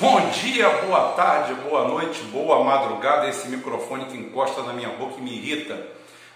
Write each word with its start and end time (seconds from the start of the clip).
Bom 0.00 0.28
dia, 0.30 0.68
boa 0.68 1.12
tarde, 1.12 1.54
boa 1.54 1.86
noite, 1.86 2.20
boa 2.24 2.64
madrugada. 2.64 3.28
Esse 3.28 3.46
microfone 3.46 4.06
que 4.06 4.16
encosta 4.16 4.60
na 4.64 4.72
minha 4.72 4.88
boca 4.88 5.14
e 5.18 5.22
me 5.22 5.30
irrita, 5.30 5.80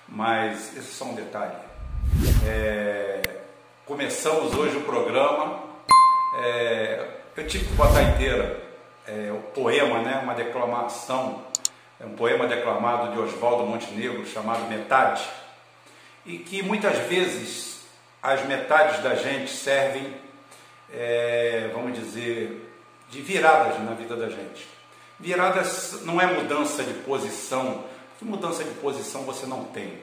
mas 0.08 0.76
esse 0.76 0.78
é 0.78 0.92
só 0.92 1.06
um 1.06 1.14
detalhe. 1.16 1.56
É... 2.46 3.20
Começamos 3.84 4.54
hoje 4.54 4.76
o 4.76 4.82
programa. 4.82 5.60
É... 6.40 7.04
Eu 7.36 7.48
tive 7.48 7.64
que 7.64 7.72
botar 7.72 8.00
inteira 8.02 8.62
é, 9.08 9.32
o 9.32 9.42
poema, 9.52 10.02
né? 10.02 10.20
uma 10.22 10.34
declamação, 10.34 11.42
é 11.98 12.06
um 12.06 12.14
poema 12.14 12.46
declamado 12.46 13.12
de 13.12 13.18
Oswaldo 13.18 13.64
Montenegro 13.64 14.24
chamado 14.24 14.68
Metade, 14.68 15.28
e 16.24 16.38
que 16.38 16.62
muitas 16.62 16.96
vezes 17.08 17.84
as 18.22 18.44
metades 18.44 19.02
da 19.02 19.16
gente 19.16 19.50
servem, 19.50 20.14
é, 20.92 21.70
vamos 21.74 21.98
dizer, 21.98 22.67
de 23.08 23.22
viradas 23.22 23.82
na 23.82 23.94
vida 23.94 24.16
da 24.16 24.28
gente. 24.28 24.68
Viradas 25.18 26.02
não 26.04 26.20
é 26.20 26.26
mudança 26.26 26.82
de 26.84 26.94
posição, 27.00 27.84
porque 28.10 28.24
mudança 28.24 28.62
de 28.62 28.70
posição 28.74 29.22
você 29.22 29.46
não 29.46 29.64
tem. 29.64 30.02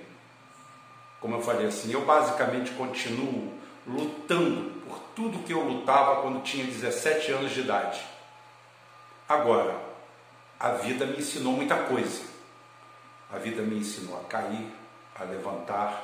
Como 1.22 1.36
eu 1.36 1.42
falei 1.42 1.68
assim, 1.68 1.92
eu 1.92 2.06
basicamente 2.06 2.72
continuo 2.72 3.54
lutando 3.88 4.72
por 4.82 5.00
tudo 5.16 5.44
que 5.44 5.54
eu 5.54 5.62
lutava 5.64 6.22
quando 6.22 6.44
tinha 6.44 6.66
17 6.66 7.32
anos 7.32 7.52
de 7.52 7.62
idade. 7.62 8.02
Agora, 9.28 9.80
a 10.60 10.70
vida 10.72 11.06
me 11.06 11.18
ensinou 11.18 11.54
muita 11.54 11.76
coisa. 11.76 12.24
A 13.32 13.38
vida 13.38 13.62
me 13.62 13.78
ensinou 13.78 14.20
a 14.20 14.24
cair, 14.26 14.68
a 15.20 15.24
levantar, 15.24 16.04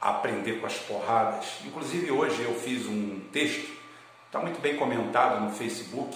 a 0.00 0.10
aprender 0.10 0.60
com 0.60 0.66
as 0.66 0.76
porradas. 0.78 1.46
Inclusive 1.64 2.10
hoje 2.10 2.42
eu 2.42 2.54
fiz 2.54 2.86
um 2.86 3.20
texto 3.32 3.83
Está 4.34 4.42
muito 4.42 4.60
bem 4.60 4.76
comentado 4.76 5.44
no 5.44 5.52
Facebook. 5.52 6.12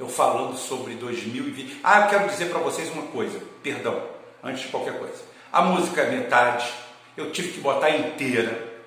Eu 0.00 0.08
falando 0.08 0.56
sobre 0.56 0.94
2020. 0.94 1.80
Ah, 1.84 2.00
eu 2.00 2.08
quero 2.08 2.26
dizer 2.30 2.48
para 2.48 2.60
vocês 2.60 2.90
uma 2.90 3.08
coisa, 3.08 3.42
perdão, 3.62 4.02
antes 4.42 4.62
de 4.62 4.68
qualquer 4.68 4.98
coisa. 4.98 5.22
A 5.52 5.60
música 5.60 6.00
é 6.00 6.10
metade, 6.10 6.66
eu 7.14 7.30
tive 7.30 7.52
que 7.52 7.60
botar 7.60 7.90
inteira. 7.90 8.80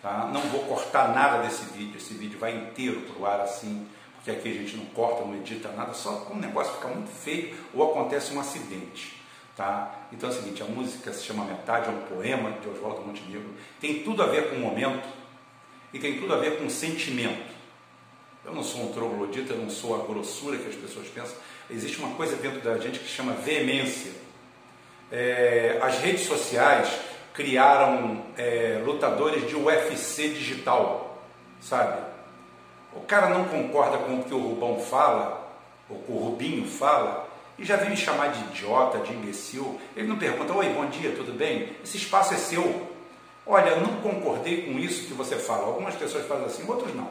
Tá? 0.00 0.30
Não 0.32 0.40
vou 0.40 0.60
cortar 0.60 1.08
nada 1.14 1.42
desse 1.42 1.64
vídeo, 1.76 1.98
esse 1.98 2.14
vídeo 2.14 2.38
vai 2.38 2.56
inteiro 2.56 3.02
para 3.02 3.20
o 3.20 3.26
ar 3.26 3.42
assim, 3.42 3.86
porque 4.14 4.30
aqui 4.30 4.48
a 4.48 4.54
gente 4.54 4.78
não 4.78 4.86
corta, 4.86 5.22
não 5.22 5.36
edita 5.36 5.68
nada, 5.72 5.92
só 5.92 6.24
quando 6.26 6.38
o 6.38 6.46
negócio 6.46 6.72
fica 6.72 6.88
muito 6.88 7.10
feio 7.10 7.54
ou 7.74 7.90
acontece 7.90 8.32
um 8.32 8.40
acidente. 8.40 9.20
Tá? 9.54 9.94
Então 10.10 10.30
é 10.30 10.32
o 10.32 10.34
seguinte, 10.34 10.62
a 10.62 10.66
música 10.66 11.12
se 11.12 11.22
chama 11.22 11.44
Metade, 11.44 11.86
é 11.86 11.90
um 11.90 12.00
poema 12.16 12.52
de 12.52 12.66
Oswaldo 12.66 13.02
Montenegro, 13.02 13.50
tem 13.78 14.02
tudo 14.02 14.22
a 14.22 14.26
ver 14.26 14.48
com 14.48 14.56
o 14.56 14.60
momento, 14.60 15.19
e 15.92 15.98
tem 15.98 16.18
tudo 16.18 16.34
a 16.34 16.38
ver 16.38 16.58
com 16.58 16.68
sentimento. 16.68 17.50
Eu 18.44 18.54
não 18.54 18.62
sou 18.62 18.82
um 18.82 18.92
troglodita, 18.92 19.52
eu 19.52 19.58
não 19.58 19.70
sou 19.70 19.94
a 19.94 20.06
grossura 20.06 20.56
que 20.56 20.68
as 20.68 20.74
pessoas 20.74 21.08
pensam. 21.08 21.36
Existe 21.68 21.98
uma 21.98 22.14
coisa 22.14 22.36
dentro 22.36 22.60
da 22.60 22.78
gente 22.78 22.98
que 22.98 23.08
chama 23.08 23.32
veemência. 23.32 24.12
É, 25.12 25.78
as 25.82 25.98
redes 25.98 26.22
sociais 26.22 26.88
criaram 27.34 28.24
é, 28.36 28.80
lutadores 28.84 29.46
de 29.48 29.56
UFC 29.56 30.28
digital, 30.28 31.22
sabe? 31.60 32.00
O 32.92 33.00
cara 33.00 33.28
não 33.28 33.44
concorda 33.44 33.98
com 33.98 34.20
o 34.20 34.24
que 34.24 34.34
o 34.34 34.38
Rubão 34.38 34.80
fala, 34.80 35.48
ou 35.88 35.98
com 35.98 36.12
o 36.12 36.18
Rubinho 36.18 36.66
fala, 36.66 37.28
e 37.58 37.64
já 37.64 37.76
vem 37.76 37.90
me 37.90 37.96
chamar 37.96 38.28
de 38.28 38.40
idiota, 38.44 38.98
de 38.98 39.12
imbecil. 39.12 39.78
Ele 39.94 40.08
não 40.08 40.18
pergunta, 40.18 40.52
oi, 40.52 40.68
bom 40.70 40.86
dia, 40.86 41.12
tudo 41.14 41.32
bem? 41.32 41.76
Esse 41.84 41.98
espaço 41.98 42.34
é 42.34 42.36
seu. 42.36 42.89
Olha, 43.50 43.74
não 43.80 44.00
concordei 44.00 44.62
com 44.62 44.78
isso 44.78 45.08
que 45.08 45.12
você 45.12 45.34
fala. 45.34 45.66
Algumas 45.66 45.96
pessoas 45.96 46.24
fazem 46.24 46.46
assim, 46.46 46.64
outros 46.68 46.94
não. 46.94 47.10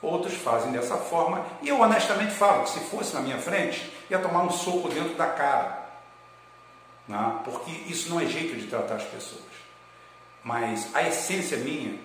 Outros 0.00 0.32
fazem 0.32 0.72
dessa 0.72 0.96
forma. 0.96 1.44
E 1.60 1.68
eu 1.68 1.78
honestamente 1.78 2.32
falo 2.32 2.64
que 2.64 2.70
se 2.70 2.80
fosse 2.80 3.12
na 3.14 3.20
minha 3.20 3.36
frente, 3.36 3.92
ia 4.08 4.18
tomar 4.18 4.44
um 4.44 4.50
soco 4.50 4.88
dentro 4.88 5.14
da 5.14 5.26
cara. 5.26 5.90
Né? 7.06 7.40
Porque 7.44 7.70
isso 7.86 8.08
não 8.08 8.18
é 8.18 8.24
jeito 8.24 8.56
de 8.56 8.66
tratar 8.66 8.94
as 8.94 9.04
pessoas. 9.04 9.42
Mas 10.42 10.88
a 10.94 11.02
essência 11.02 11.58
minha 11.58 11.98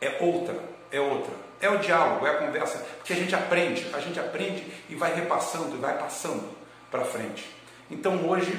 é 0.00 0.18
outra, 0.20 0.58
é 0.90 0.98
outra. 0.98 1.32
É 1.60 1.70
o 1.70 1.78
diálogo, 1.78 2.26
é 2.26 2.30
a 2.30 2.38
conversa, 2.38 2.84
porque 2.96 3.12
a 3.12 3.16
gente 3.16 3.34
aprende, 3.34 3.88
a 3.94 4.00
gente 4.00 4.18
aprende 4.18 4.66
e 4.90 4.96
vai 4.96 5.14
repassando, 5.14 5.76
e 5.76 5.78
vai 5.78 5.96
passando 5.96 6.50
para 6.90 7.04
frente. 7.04 7.48
Então 7.88 8.28
hoje 8.28 8.58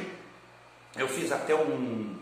eu 0.96 1.10
fiz 1.10 1.32
até 1.32 1.54
um, 1.54 2.16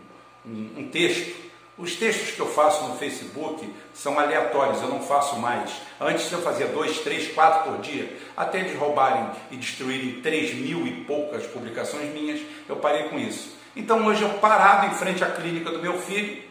um, 0.44 0.74
um 0.76 0.88
texto 0.90 1.43
os 1.76 1.96
textos 1.96 2.30
que 2.30 2.40
eu 2.40 2.46
faço 2.46 2.86
no 2.86 2.96
Facebook 2.96 3.68
são 3.92 4.18
aleatórios, 4.18 4.80
eu 4.80 4.88
não 4.88 5.02
faço 5.02 5.36
mais. 5.40 5.72
Antes 6.00 6.30
eu 6.30 6.40
fazia 6.40 6.68
dois, 6.68 6.98
três, 7.00 7.32
quatro 7.32 7.72
por 7.72 7.80
dia. 7.80 8.16
Até 8.36 8.60
de 8.60 8.74
roubarem 8.74 9.28
e 9.50 9.56
destruírem 9.56 10.20
três 10.20 10.54
mil 10.54 10.86
e 10.86 11.04
poucas 11.04 11.44
publicações 11.46 12.12
minhas, 12.12 12.40
eu 12.68 12.76
parei 12.76 13.08
com 13.08 13.18
isso. 13.18 13.56
Então 13.74 14.06
hoje 14.06 14.22
eu 14.22 14.30
parado 14.34 14.86
em 14.86 14.94
frente 14.94 15.24
à 15.24 15.30
clínica 15.32 15.70
do 15.70 15.80
meu 15.80 15.98
filho, 15.98 16.44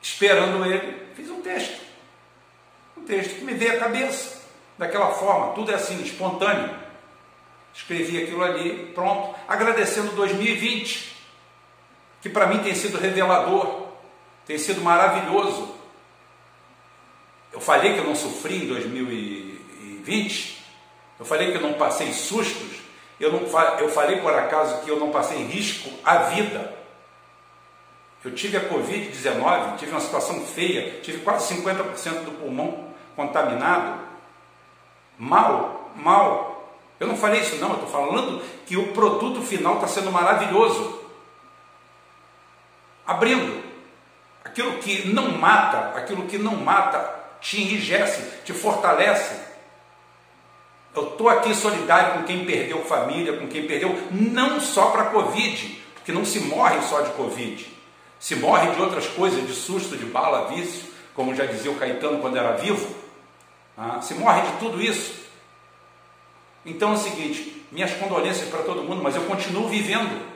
esperando 0.00 0.64
ele, 0.66 1.06
fiz 1.14 1.30
um 1.30 1.40
texto. 1.40 1.80
Um 2.98 3.04
texto 3.04 3.36
que 3.36 3.44
me 3.44 3.54
veio 3.54 3.76
à 3.76 3.78
cabeça. 3.78 4.42
Daquela 4.76 5.12
forma, 5.12 5.54
tudo 5.54 5.70
é 5.70 5.74
assim, 5.74 6.02
espontâneo. 6.02 6.74
Escrevi 7.72 8.22
aquilo 8.22 8.42
ali, 8.42 8.92
pronto, 8.94 9.34
agradecendo 9.48 10.12
2020, 10.12 11.16
que 12.20 12.28
para 12.28 12.46
mim 12.46 12.58
tem 12.58 12.74
sido 12.74 12.98
revelador 12.98 13.81
tem 14.46 14.58
sido 14.58 14.80
maravilhoso. 14.80 15.74
Eu 17.52 17.60
falei 17.60 17.94
que 17.94 17.98
eu 17.98 18.04
não 18.04 18.16
sofri 18.16 18.64
em 18.64 18.66
2020, 18.66 20.64
eu 21.18 21.24
falei 21.24 21.50
que 21.50 21.58
eu 21.58 21.62
não 21.62 21.74
passei 21.74 22.12
sustos, 22.12 22.80
eu, 23.20 23.30
não, 23.30 23.40
eu 23.78 23.88
falei 23.88 24.20
por 24.20 24.34
acaso 24.34 24.82
que 24.82 24.90
eu 24.90 24.98
não 24.98 25.10
passei 25.10 25.44
risco 25.44 25.90
à 26.04 26.16
vida. 26.18 26.82
Eu 28.24 28.32
tive 28.34 28.56
a 28.56 28.68
Covid-19, 28.68 29.76
tive 29.78 29.90
uma 29.90 30.00
situação 30.00 30.44
feia, 30.46 31.00
tive 31.00 31.18
quase 31.18 31.54
50% 31.54 32.24
do 32.24 32.38
pulmão 32.38 32.88
contaminado. 33.16 34.00
Mal, 35.18 35.90
mal. 35.96 36.78
Eu 36.98 37.08
não 37.08 37.16
falei 37.16 37.40
isso 37.40 37.56
não, 37.56 37.70
eu 37.70 37.74
estou 37.74 37.88
falando 37.88 38.40
que 38.64 38.76
o 38.76 38.92
produto 38.92 39.42
final 39.42 39.74
está 39.74 39.88
sendo 39.88 40.10
maravilhoso. 40.10 41.00
Abrindo. 43.04 43.61
Aquilo 44.52 44.74
que 44.74 45.08
não 45.08 45.30
mata, 45.38 45.98
aquilo 45.98 46.26
que 46.26 46.36
não 46.36 46.56
mata, 46.56 47.10
te 47.40 47.62
enrijece, 47.62 48.22
te 48.44 48.52
fortalece. 48.52 49.34
Eu 50.94 51.08
estou 51.08 51.30
aqui 51.30 51.54
solidário 51.54 52.18
com 52.18 52.24
quem 52.24 52.44
perdeu 52.44 52.84
família, 52.84 53.38
com 53.38 53.48
quem 53.48 53.66
perdeu, 53.66 53.98
não 54.10 54.60
só 54.60 54.90
para 54.90 55.06
Covid, 55.06 55.82
porque 55.94 56.12
não 56.12 56.22
se 56.22 56.40
morre 56.40 56.82
só 56.82 57.00
de 57.00 57.12
Covid, 57.12 57.66
se 58.20 58.36
morre 58.36 58.72
de 58.72 58.80
outras 58.82 59.06
coisas, 59.06 59.46
de 59.46 59.54
susto, 59.54 59.96
de 59.96 60.04
bala, 60.04 60.48
vício, 60.48 60.92
como 61.14 61.34
já 61.34 61.46
dizia 61.46 61.70
o 61.70 61.76
Caetano 61.76 62.18
quando 62.18 62.36
era 62.36 62.52
vivo, 62.52 62.94
ah, 63.76 64.02
se 64.02 64.12
morre 64.12 64.42
de 64.42 64.58
tudo 64.58 64.82
isso. 64.82 65.14
Então 66.66 66.90
é 66.90 66.94
o 66.94 66.98
seguinte, 66.98 67.64
minhas 67.72 67.94
condolências 67.94 68.50
para 68.50 68.64
todo 68.64 68.82
mundo, 68.82 69.02
mas 69.02 69.16
eu 69.16 69.22
continuo 69.22 69.66
vivendo. 69.66 70.30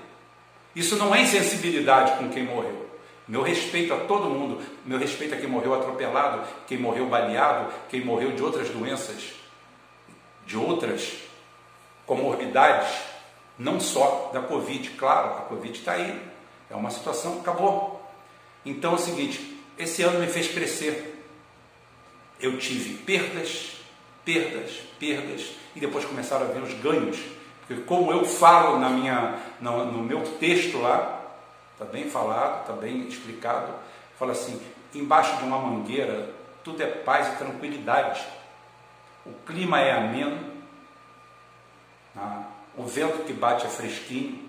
Isso 0.75 0.97
não 0.97 1.15
é 1.15 1.21
insensibilidade 1.21 2.12
com 2.16 2.31
quem 2.31 2.44
morreu. 2.44 2.87
Meu 3.28 3.42
respeito 3.42 3.92
a 3.92 3.98
todo 3.98 4.31
mundo, 4.31 4.62
meu 4.84 4.98
respeito 4.98 5.34
a 5.34 5.38
quem 5.38 5.48
morreu 5.48 5.75
atropelado, 5.75 6.47
quem 6.66 6.78
morreu 6.78 7.06
baleado, 7.06 7.72
quem 7.88 8.04
morreu 8.04 8.32
de 8.32 8.42
outras 8.42 8.69
doenças, 8.69 9.32
de 10.47 10.56
outras 10.56 11.19
comorbidades, 12.06 12.88
não 13.59 13.81
só 13.81 14.31
da 14.32 14.41
Covid. 14.41 14.91
Claro, 14.91 15.38
a 15.38 15.41
Covid 15.42 15.76
está 15.76 15.92
aí, 15.92 16.22
é 16.70 16.76
uma 16.76 16.91
situação, 16.91 17.41
acabou. 17.41 18.00
Então 18.64 18.92
é 18.92 18.94
o 18.94 18.98
seguinte: 18.98 19.60
esse 19.76 20.03
ano 20.03 20.20
me 20.20 20.28
fez 20.28 20.48
crescer. 20.48 21.14
Eu 22.38 22.58
tive 22.58 22.98
perdas, 22.98 23.72
perdas, 24.25 24.82
perdas, 25.00 25.52
e 25.75 25.81
depois 25.81 26.05
começaram 26.05 26.46
a 26.46 26.52
ver 26.52 26.62
os 26.62 26.75
ganhos. 26.75 27.19
Porque 27.67 27.82
como 27.82 28.12
eu 28.12 28.25
falo 28.25 28.79
na 28.79 28.90
minha, 28.90 29.38
no, 29.61 29.87
no 29.87 30.02
meu 30.02 30.22
texto 30.38 30.79
lá, 30.79 31.16
está 31.76 31.84
bem 31.84 32.08
falado, 32.08 32.62
está 32.62 32.73
bem 32.73 33.06
explicado. 33.06 33.73
Fala 34.19 34.32
assim: 34.32 34.61
embaixo 34.94 35.37
de 35.37 35.44
uma 35.44 35.58
mangueira 35.58 36.34
tudo 36.67 36.82
é 36.82 36.87
paz 36.87 37.28
e 37.28 37.37
tranquilidade. 37.37 38.26
O 39.25 39.32
clima 39.46 39.81
é 39.81 39.93
ameno, 39.93 40.52
né? 42.12 42.44
o 42.76 42.82
vento 42.82 43.25
que 43.25 43.32
bate 43.32 43.64
é 43.64 43.69
fresquinho, 43.69 44.49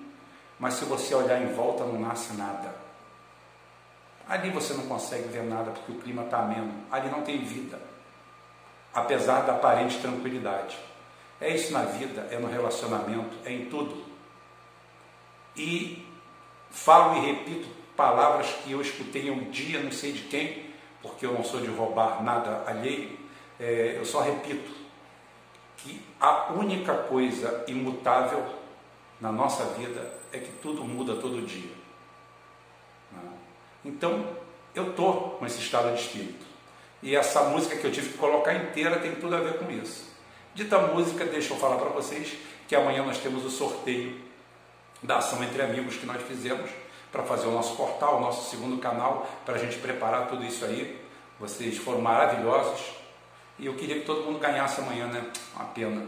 mas 0.59 0.74
se 0.74 0.85
você 0.85 1.13
olhar 1.13 1.39
em 1.39 1.53
volta 1.53 1.83
não 1.83 2.00
nasce 2.00 2.33
nada. 2.33 2.74
Ali 4.27 4.50
você 4.50 4.73
não 4.73 4.88
consegue 4.88 5.27
ver 5.27 5.44
nada 5.44 5.69
porque 5.69 5.91
o 5.91 6.00
clima 6.00 6.23
está 6.23 6.39
ameno. 6.39 6.73
Ali 6.91 7.07
não 7.09 7.21
tem 7.21 7.45
vida, 7.45 7.80
apesar 8.95 9.41
da 9.41 9.53
aparente 9.53 10.01
tranquilidade. 10.01 10.75
É 11.39 11.53
isso 11.53 11.71
na 11.71 11.83
vida, 11.83 12.27
é 12.31 12.39
no 12.39 12.47
relacionamento, 12.47 13.38
é 13.45 13.51
em 13.51 13.65
tudo. 13.69 14.03
E 15.56 16.06
Falo 16.69 17.18
e 17.18 17.31
repito 17.31 17.68
palavras 17.96 18.48
que 18.64 18.72
eu 18.72 18.80
escutei 18.80 19.30
um 19.31 19.50
dia, 19.50 19.81
não 19.81 19.92
sei 19.92 20.12
de 20.12 20.22
quem, 20.24 20.68
porque 21.02 21.25
eu 21.25 21.34
não 21.34 21.44
sou 21.44 21.60
de 21.60 21.68
roubar 21.68 22.24
nada 22.24 22.64
alheio, 22.68 23.18
é, 23.60 23.96
eu 23.98 24.06
só 24.06 24.22
repito. 24.22 24.78
que 25.78 26.02
a 26.19 26.54
única 26.54 26.94
coisa 26.94 27.64
imutável 27.68 28.44
na 29.22 29.31
nossa 29.31 29.64
vida 29.75 30.19
é 30.31 30.40
que 30.40 30.52
tudo 30.62 30.84
muda 30.84 31.16
todo 31.16 31.46
dia. 31.46 31.72
Né? 33.12 33.31
Então, 33.86 34.25
eu 34.74 34.90
estou 34.90 35.38
com 35.38 35.46
esse 35.46 35.60
estado 35.60 35.94
de 35.96 36.02
espírito. 36.02 36.46
E 37.02 37.16
essa 37.16 37.44
música 37.44 37.78
que 37.78 37.86
eu 37.86 37.92
tive 37.92 38.10
que 38.10 38.18
colocar 38.18 38.54
inteira 38.54 39.00
tem 39.00 39.16
tudo 39.16 39.36
a 39.36 39.40
ver 39.40 39.60
com 39.60 39.72
isso. 39.72 40.12
Dita 40.56 40.80
música, 40.80 41.25
deixa 41.25 41.54
eu 41.54 41.58
falar 41.58 41.78
para 41.78 41.90
vocês 41.90 42.36
que 42.68 42.75
amanhã 42.75 43.06
nós 43.06 43.19
temos 43.19 43.46
o 43.46 43.50
sorteio 43.50 44.19
da 45.01 45.17
ação 45.17 45.44
entre 45.44 45.61
amigos 45.61 45.95
que 45.95 46.05
nós 46.05 46.21
fizemos 46.23 46.69
para 47.11 47.23
fazer 47.23 47.47
o 47.47 47.51
nosso 47.51 47.75
portal, 47.75 48.17
o 48.17 48.21
nosso 48.21 48.49
segundo 48.49 48.77
canal, 48.79 49.27
para 49.45 49.55
a 49.55 49.57
gente 49.57 49.77
preparar 49.77 50.27
tudo 50.27 50.44
isso 50.44 50.65
aí. 50.65 51.01
Vocês 51.39 51.77
foram 51.77 52.01
maravilhosos 52.01 52.81
e 53.59 53.65
eu 53.65 53.75
queria 53.75 53.99
que 53.99 54.05
todo 54.05 54.23
mundo 54.23 54.39
ganhasse 54.39 54.81
amanhã, 54.81 55.07
né? 55.07 55.23
Uma 55.55 55.65
pena. 55.65 56.05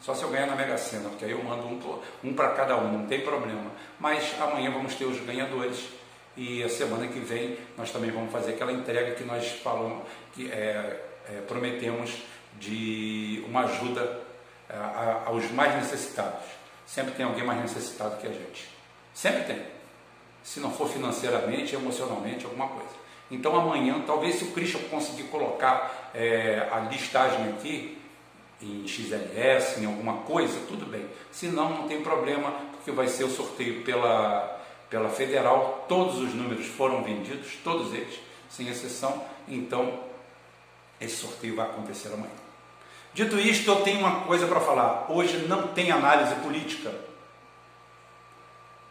Só 0.00 0.14
se 0.14 0.22
eu 0.22 0.30
ganhar 0.30 0.46
na 0.46 0.56
Mega 0.56 0.76
Sena, 0.76 1.08
porque 1.08 1.24
aí 1.24 1.30
eu 1.30 1.42
mando 1.42 1.66
um, 1.66 2.00
um 2.22 2.34
para 2.34 2.50
cada 2.50 2.76
um, 2.76 2.92
não 2.92 3.06
tem 3.06 3.22
problema. 3.22 3.70
Mas 3.98 4.34
amanhã 4.40 4.70
vamos 4.70 4.94
ter 4.94 5.06
os 5.06 5.18
ganhadores 5.20 5.88
e 6.36 6.62
a 6.62 6.68
semana 6.68 7.06
que 7.06 7.20
vem 7.20 7.56
nós 7.76 7.90
também 7.90 8.10
vamos 8.10 8.32
fazer 8.32 8.52
aquela 8.52 8.72
entrega 8.72 9.14
que 9.14 9.24
nós 9.24 9.48
falamos, 9.62 10.04
que 10.34 10.50
é, 10.50 11.00
é, 11.30 11.40
prometemos 11.46 12.22
de 12.58 13.42
uma 13.46 13.62
ajuda 13.64 14.20
é, 14.68 14.76
aos 15.26 15.50
mais 15.52 15.74
necessitados. 15.76 16.63
Sempre 16.94 17.14
tem 17.14 17.26
alguém 17.26 17.42
mais 17.42 17.60
necessitado 17.60 18.18
que 18.18 18.26
a 18.28 18.30
gente. 18.30 18.68
Sempre 19.12 19.42
tem. 19.42 19.60
Se 20.44 20.60
não 20.60 20.70
for 20.70 20.88
financeiramente, 20.88 21.74
emocionalmente, 21.74 22.44
alguma 22.44 22.68
coisa. 22.68 22.94
Então 23.28 23.56
amanhã, 23.56 24.00
talvez 24.06 24.36
se 24.36 24.44
o 24.44 24.52
Christian 24.52 24.78
conseguir 24.88 25.24
colocar 25.24 26.12
é, 26.14 26.68
a 26.70 26.78
listagem 26.88 27.48
aqui, 27.48 27.98
em 28.62 28.86
XLS, 28.86 29.80
em 29.80 29.86
alguma 29.86 30.18
coisa, 30.18 30.56
tudo 30.68 30.86
bem. 30.86 31.04
Se 31.32 31.48
não, 31.48 31.68
não 31.70 31.88
tem 31.88 32.00
problema, 32.00 32.52
porque 32.70 32.92
vai 32.92 33.08
ser 33.08 33.24
o 33.24 33.30
sorteio 33.30 33.82
pela, 33.82 34.62
pela 34.88 35.08
federal. 35.08 35.86
Todos 35.88 36.20
os 36.20 36.32
números 36.32 36.66
foram 36.66 37.02
vendidos, 37.02 37.58
todos 37.64 37.92
eles, 37.92 38.20
sem 38.48 38.68
exceção. 38.68 39.20
Então, 39.48 39.98
esse 41.00 41.16
sorteio 41.16 41.56
vai 41.56 41.66
acontecer 41.66 42.06
amanhã. 42.12 42.44
Dito 43.14 43.38
isto, 43.38 43.70
eu 43.70 43.76
tenho 43.82 44.00
uma 44.00 44.22
coisa 44.22 44.44
para 44.48 44.60
falar. 44.60 45.06
Hoje 45.08 45.46
não 45.46 45.68
tem 45.68 45.92
análise 45.92 46.34
política. 46.36 46.92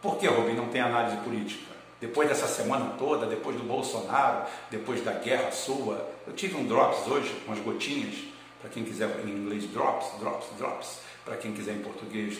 Por 0.00 0.16
que, 0.16 0.26
Rubem, 0.26 0.54
não 0.54 0.68
tem 0.68 0.80
análise 0.80 1.18
política? 1.18 1.74
Depois 2.00 2.28
dessa 2.28 2.46
semana 2.46 2.94
toda, 2.98 3.26
depois 3.26 3.56
do 3.56 3.64
Bolsonaro, 3.64 4.46
depois 4.70 5.04
da 5.04 5.12
guerra 5.12 5.50
sua, 5.52 6.10
eu 6.26 6.32
tive 6.32 6.56
um 6.56 6.66
drops 6.66 7.06
hoje, 7.06 7.34
umas 7.46 7.58
gotinhas, 7.60 8.14
para 8.60 8.70
quem 8.70 8.82
quiser 8.82 9.08
em 9.26 9.30
inglês, 9.30 9.66
drops, 9.70 10.18
drops, 10.18 10.46
drops, 10.56 11.00
para 11.24 11.36
quem 11.36 11.52
quiser 11.52 11.72
em 11.72 11.82
português, 11.82 12.38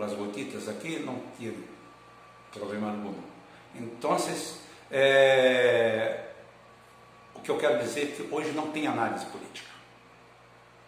as 0.00 0.12
gotitas 0.14 0.68
aqui, 0.68 0.98
não 1.00 1.20
tive 1.38 1.64
problema 2.50 2.90
algum. 2.90 3.14
Então, 3.74 4.16
é, 4.90 6.24
o 7.34 7.40
que 7.40 7.50
eu 7.50 7.58
quero 7.58 7.78
dizer 7.78 8.02
é 8.02 8.06
que 8.06 8.34
hoje 8.34 8.52
não 8.52 8.70
tem 8.70 8.86
análise 8.86 9.26
política. 9.26 9.75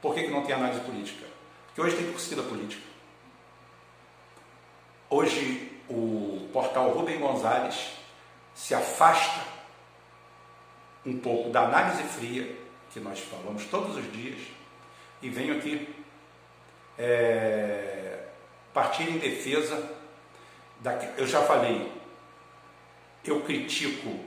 Por 0.01 0.15
que, 0.15 0.25
que 0.25 0.31
não 0.31 0.43
tem 0.43 0.55
análise 0.55 0.81
política? 0.81 1.27
Porque 1.67 1.81
hoje 1.81 1.97
tem 1.97 2.11
torcida 2.11 2.43
política. 2.43 2.83
Hoje 5.11 5.81
o 5.89 6.49
portal 6.53 6.91
Rubem 6.91 7.19
Gonzalez 7.19 7.93
se 8.55 8.75
afasta 8.75 9.41
um 11.05 11.19
pouco 11.19 11.51
da 11.51 11.63
análise 11.63 12.03
fria 12.03 12.57
que 12.91 13.01
nós 13.01 13.21
falamos 13.21 13.65
todos 13.67 13.97
os 13.97 14.13
dias 14.13 14.41
e 15.23 15.31
venho 15.31 15.57
aqui 15.57 15.95
é, 16.99 18.25
partir 18.75 19.05
em 19.05 19.19
defesa 19.19 19.97
da, 20.81 20.93
eu 21.17 21.27
já 21.27 21.43
falei 21.43 21.91
eu 23.25 23.43
critico 23.43 24.19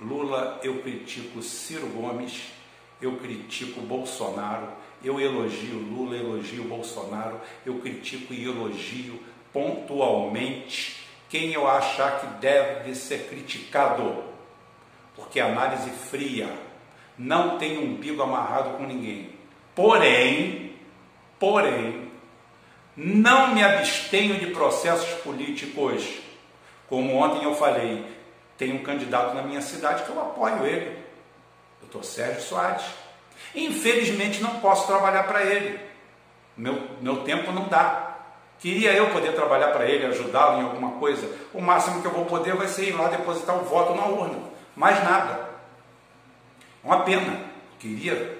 Lula, 0.00 0.60
eu 0.62 0.82
critico 0.82 1.42
Ciro 1.42 1.86
Gomes 1.88 2.52
eu 3.00 3.16
critico 3.16 3.80
Bolsonaro, 3.80 4.68
eu 5.04 5.20
elogio 5.20 5.78
Lula, 5.78 6.16
elogio 6.16 6.64
Bolsonaro, 6.64 7.40
eu 7.64 7.78
critico 7.78 8.32
e 8.32 8.44
elogio 8.44 9.20
pontualmente 9.52 11.04
quem 11.28 11.52
eu 11.52 11.68
achar 11.68 12.20
que 12.20 12.26
deve 12.38 12.94
ser 12.94 13.28
criticado, 13.28 14.24
porque 15.14 15.40
análise 15.40 15.90
fria 15.90 16.48
não 17.18 17.58
tem 17.58 17.78
umbigo 17.78 18.22
amarrado 18.22 18.76
com 18.76 18.84
ninguém. 18.84 19.30
Porém, 19.74 20.74
porém, 21.38 22.10
não 22.96 23.54
me 23.54 23.62
abstenho 23.62 24.38
de 24.38 24.46
processos 24.46 25.20
políticos. 25.22 26.06
Como 26.88 27.16
ontem 27.16 27.44
eu 27.44 27.54
falei, 27.54 28.04
tem 28.56 28.72
um 28.72 28.82
candidato 28.82 29.34
na 29.34 29.42
minha 29.42 29.60
cidade 29.60 30.04
que 30.04 30.10
eu 30.10 30.20
apoio 30.20 30.64
ele 30.64 31.05
doutor 31.80 32.04
Sérgio 32.04 32.42
Soares. 32.42 32.84
Infelizmente 33.54 34.42
não 34.42 34.60
posso 34.60 34.86
trabalhar 34.86 35.24
para 35.24 35.42
ele. 35.42 35.80
Meu, 36.56 36.80
meu 37.00 37.22
tempo 37.22 37.52
não 37.52 37.68
dá. 37.68 38.16
Queria 38.58 38.92
eu 38.92 39.10
poder 39.10 39.34
trabalhar 39.34 39.68
para 39.68 39.84
ele, 39.84 40.06
ajudá-lo 40.06 40.60
em 40.60 40.64
alguma 40.64 40.92
coisa. 40.98 41.30
O 41.52 41.60
máximo 41.60 42.00
que 42.00 42.06
eu 42.06 42.12
vou 42.12 42.24
poder 42.24 42.54
vai 42.54 42.68
ser 42.68 42.88
ir 42.88 42.92
lá 42.92 43.08
depositar 43.08 43.56
o 43.56 43.64
voto 43.64 43.94
na 43.94 44.06
urna. 44.06 44.38
Mais 44.74 45.02
nada. 45.04 45.50
Uma 46.82 47.00
pena. 47.00 47.44
Queria 47.78 48.38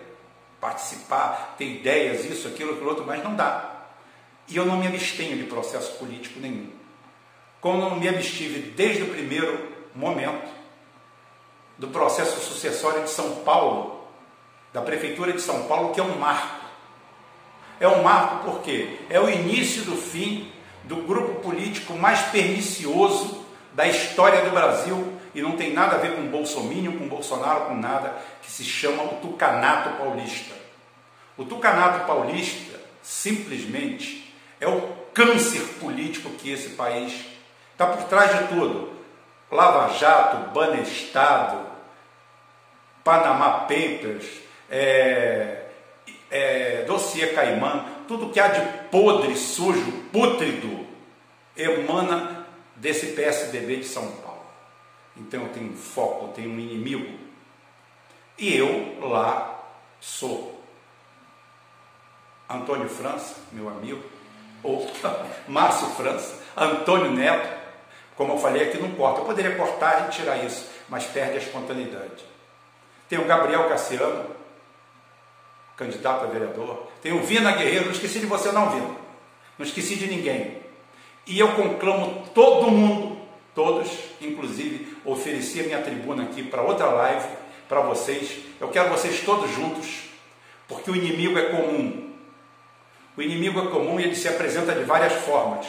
participar, 0.60 1.54
ter 1.58 1.66
ideias, 1.66 2.24
isso, 2.24 2.48
aquilo, 2.48 2.72
aquilo 2.72 2.88
outro, 2.88 3.04
mas 3.06 3.22
não 3.22 3.34
dá. 3.34 3.76
E 4.48 4.56
eu 4.56 4.64
não 4.64 4.78
me 4.78 4.86
abstenho 4.86 5.36
de 5.36 5.44
processo 5.44 5.98
político 5.98 6.40
nenhum. 6.40 6.70
Como 7.60 7.78
não 7.78 7.96
me 7.96 8.08
abstive 8.08 8.70
desde 8.70 9.02
o 9.02 9.08
primeiro 9.08 9.72
momento, 9.94 10.48
do 11.78 11.88
processo 11.88 12.40
sucessório 12.40 13.02
de 13.02 13.10
São 13.10 13.36
Paulo, 13.36 14.06
da 14.72 14.80
Prefeitura 14.80 15.32
de 15.32 15.40
São 15.40 15.64
Paulo, 15.64 15.92
que 15.92 16.00
é 16.00 16.02
um 16.02 16.18
marco. 16.18 16.64
É 17.78 17.86
um 17.86 18.02
marco 18.02 18.50
porque 18.50 18.98
é 19.10 19.20
o 19.20 19.28
início 19.28 19.82
do 19.82 19.96
fim 19.96 20.50
do 20.84 20.96
grupo 20.96 21.40
político 21.40 21.94
mais 21.94 22.20
pernicioso 22.22 23.44
da 23.74 23.86
história 23.86 24.42
do 24.42 24.50
Brasil 24.50 25.12
e 25.34 25.42
não 25.42 25.52
tem 25.52 25.72
nada 25.72 25.96
a 25.96 25.98
ver 25.98 26.16
com 26.16 26.26
Bolsonaro, 26.28 26.92
com 26.92 27.08
Bolsonaro, 27.08 27.66
com 27.66 27.74
nada, 27.74 28.16
que 28.40 28.50
se 28.50 28.64
chama 28.64 29.02
o 29.02 29.16
Tucanato 29.20 29.90
Paulista. 29.98 30.54
O 31.36 31.44
Tucanato 31.44 32.06
Paulista, 32.06 32.80
simplesmente, 33.02 34.34
é 34.58 34.66
o 34.66 34.80
câncer 35.12 35.60
político 35.78 36.30
que 36.30 36.50
esse 36.50 36.70
país 36.70 37.26
está 37.72 37.86
por 37.86 38.04
trás 38.04 38.38
de 38.38 38.48
tudo. 38.48 38.90
Lava 39.50 39.92
Jato, 39.94 40.50
Banestado, 40.50 41.66
Panama 43.04 43.60
Papers, 43.60 44.26
é, 44.68 45.66
é, 46.30 46.84
Caimã, 47.34 47.84
tudo 48.08 48.30
que 48.30 48.40
há 48.40 48.48
de 48.48 48.88
podre, 48.90 49.36
sujo, 49.36 49.92
pútrido, 50.12 50.86
emana 51.56 52.46
desse 52.74 53.12
PSDB 53.12 53.76
de 53.76 53.84
São 53.86 54.10
Paulo. 54.16 54.44
Então 55.16 55.42
eu 55.42 55.48
tenho 55.50 55.72
um 55.72 55.76
foco, 55.76 56.26
eu 56.26 56.32
tenho 56.32 56.50
um 56.50 56.58
inimigo. 56.58 57.18
E 58.38 58.54
eu 58.54 58.98
lá 59.08 59.64
sou 60.00 60.62
Antônio 62.48 62.88
França, 62.88 63.36
meu 63.52 63.68
amigo, 63.68 64.02
ou 64.62 64.90
Márcio 65.48 65.88
França, 65.90 66.42
Antônio 66.56 67.12
Neto, 67.12 67.55
como 68.16 68.32
eu 68.32 68.38
falei 68.38 68.62
aqui, 68.62 68.78
não 68.78 68.92
corta. 68.92 69.20
Eu 69.20 69.24
poderia 69.24 69.54
cortar 69.56 70.06
e 70.06 70.10
tirar 70.10 70.42
isso, 70.44 70.70
mas 70.88 71.04
perde 71.04 71.34
a 71.34 71.40
espontaneidade. 71.40 72.24
Tem 73.08 73.18
o 73.18 73.24
Gabriel 73.24 73.68
Cassiano, 73.68 74.24
candidato 75.76 76.24
a 76.24 76.28
vereador. 76.28 76.88
Tem 77.02 77.12
o 77.12 77.22
Vina 77.22 77.52
Guerreiro, 77.52 77.84
não 77.84 77.92
esqueci 77.92 78.18
de 78.18 78.26
você 78.26 78.50
não, 78.50 78.70
Vina. 78.70 78.96
Não 79.58 79.66
esqueci 79.66 79.96
de 79.96 80.06
ninguém. 80.08 80.62
E 81.26 81.38
eu 81.38 81.54
conclamo 81.54 82.26
todo 82.34 82.70
mundo, 82.70 83.20
todos, 83.54 83.90
inclusive, 84.20 84.96
ofereci 85.04 85.60
a 85.60 85.64
minha 85.64 85.82
tribuna 85.82 86.24
aqui 86.24 86.42
para 86.42 86.62
outra 86.62 86.86
live, 86.86 87.28
para 87.68 87.80
vocês. 87.80 88.38
Eu 88.60 88.68
quero 88.68 88.90
vocês 88.90 89.20
todos 89.20 89.50
juntos, 89.50 90.04
porque 90.66 90.90
o 90.90 90.96
inimigo 90.96 91.38
é 91.38 91.50
comum. 91.50 92.12
O 93.16 93.22
inimigo 93.22 93.60
é 93.60 93.70
comum 93.70 93.98
e 93.98 94.04
ele 94.04 94.14
se 94.14 94.28
apresenta 94.28 94.72
de 94.72 94.84
várias 94.84 95.12
formas. 95.24 95.66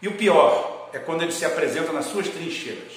E 0.00 0.08
o 0.08 0.12
pior, 0.12 0.71
é 0.92 0.98
quando 0.98 1.22
ele 1.22 1.32
se 1.32 1.44
apresenta 1.44 1.92
nas 1.92 2.06
suas 2.06 2.28
trincheiras. 2.28 2.92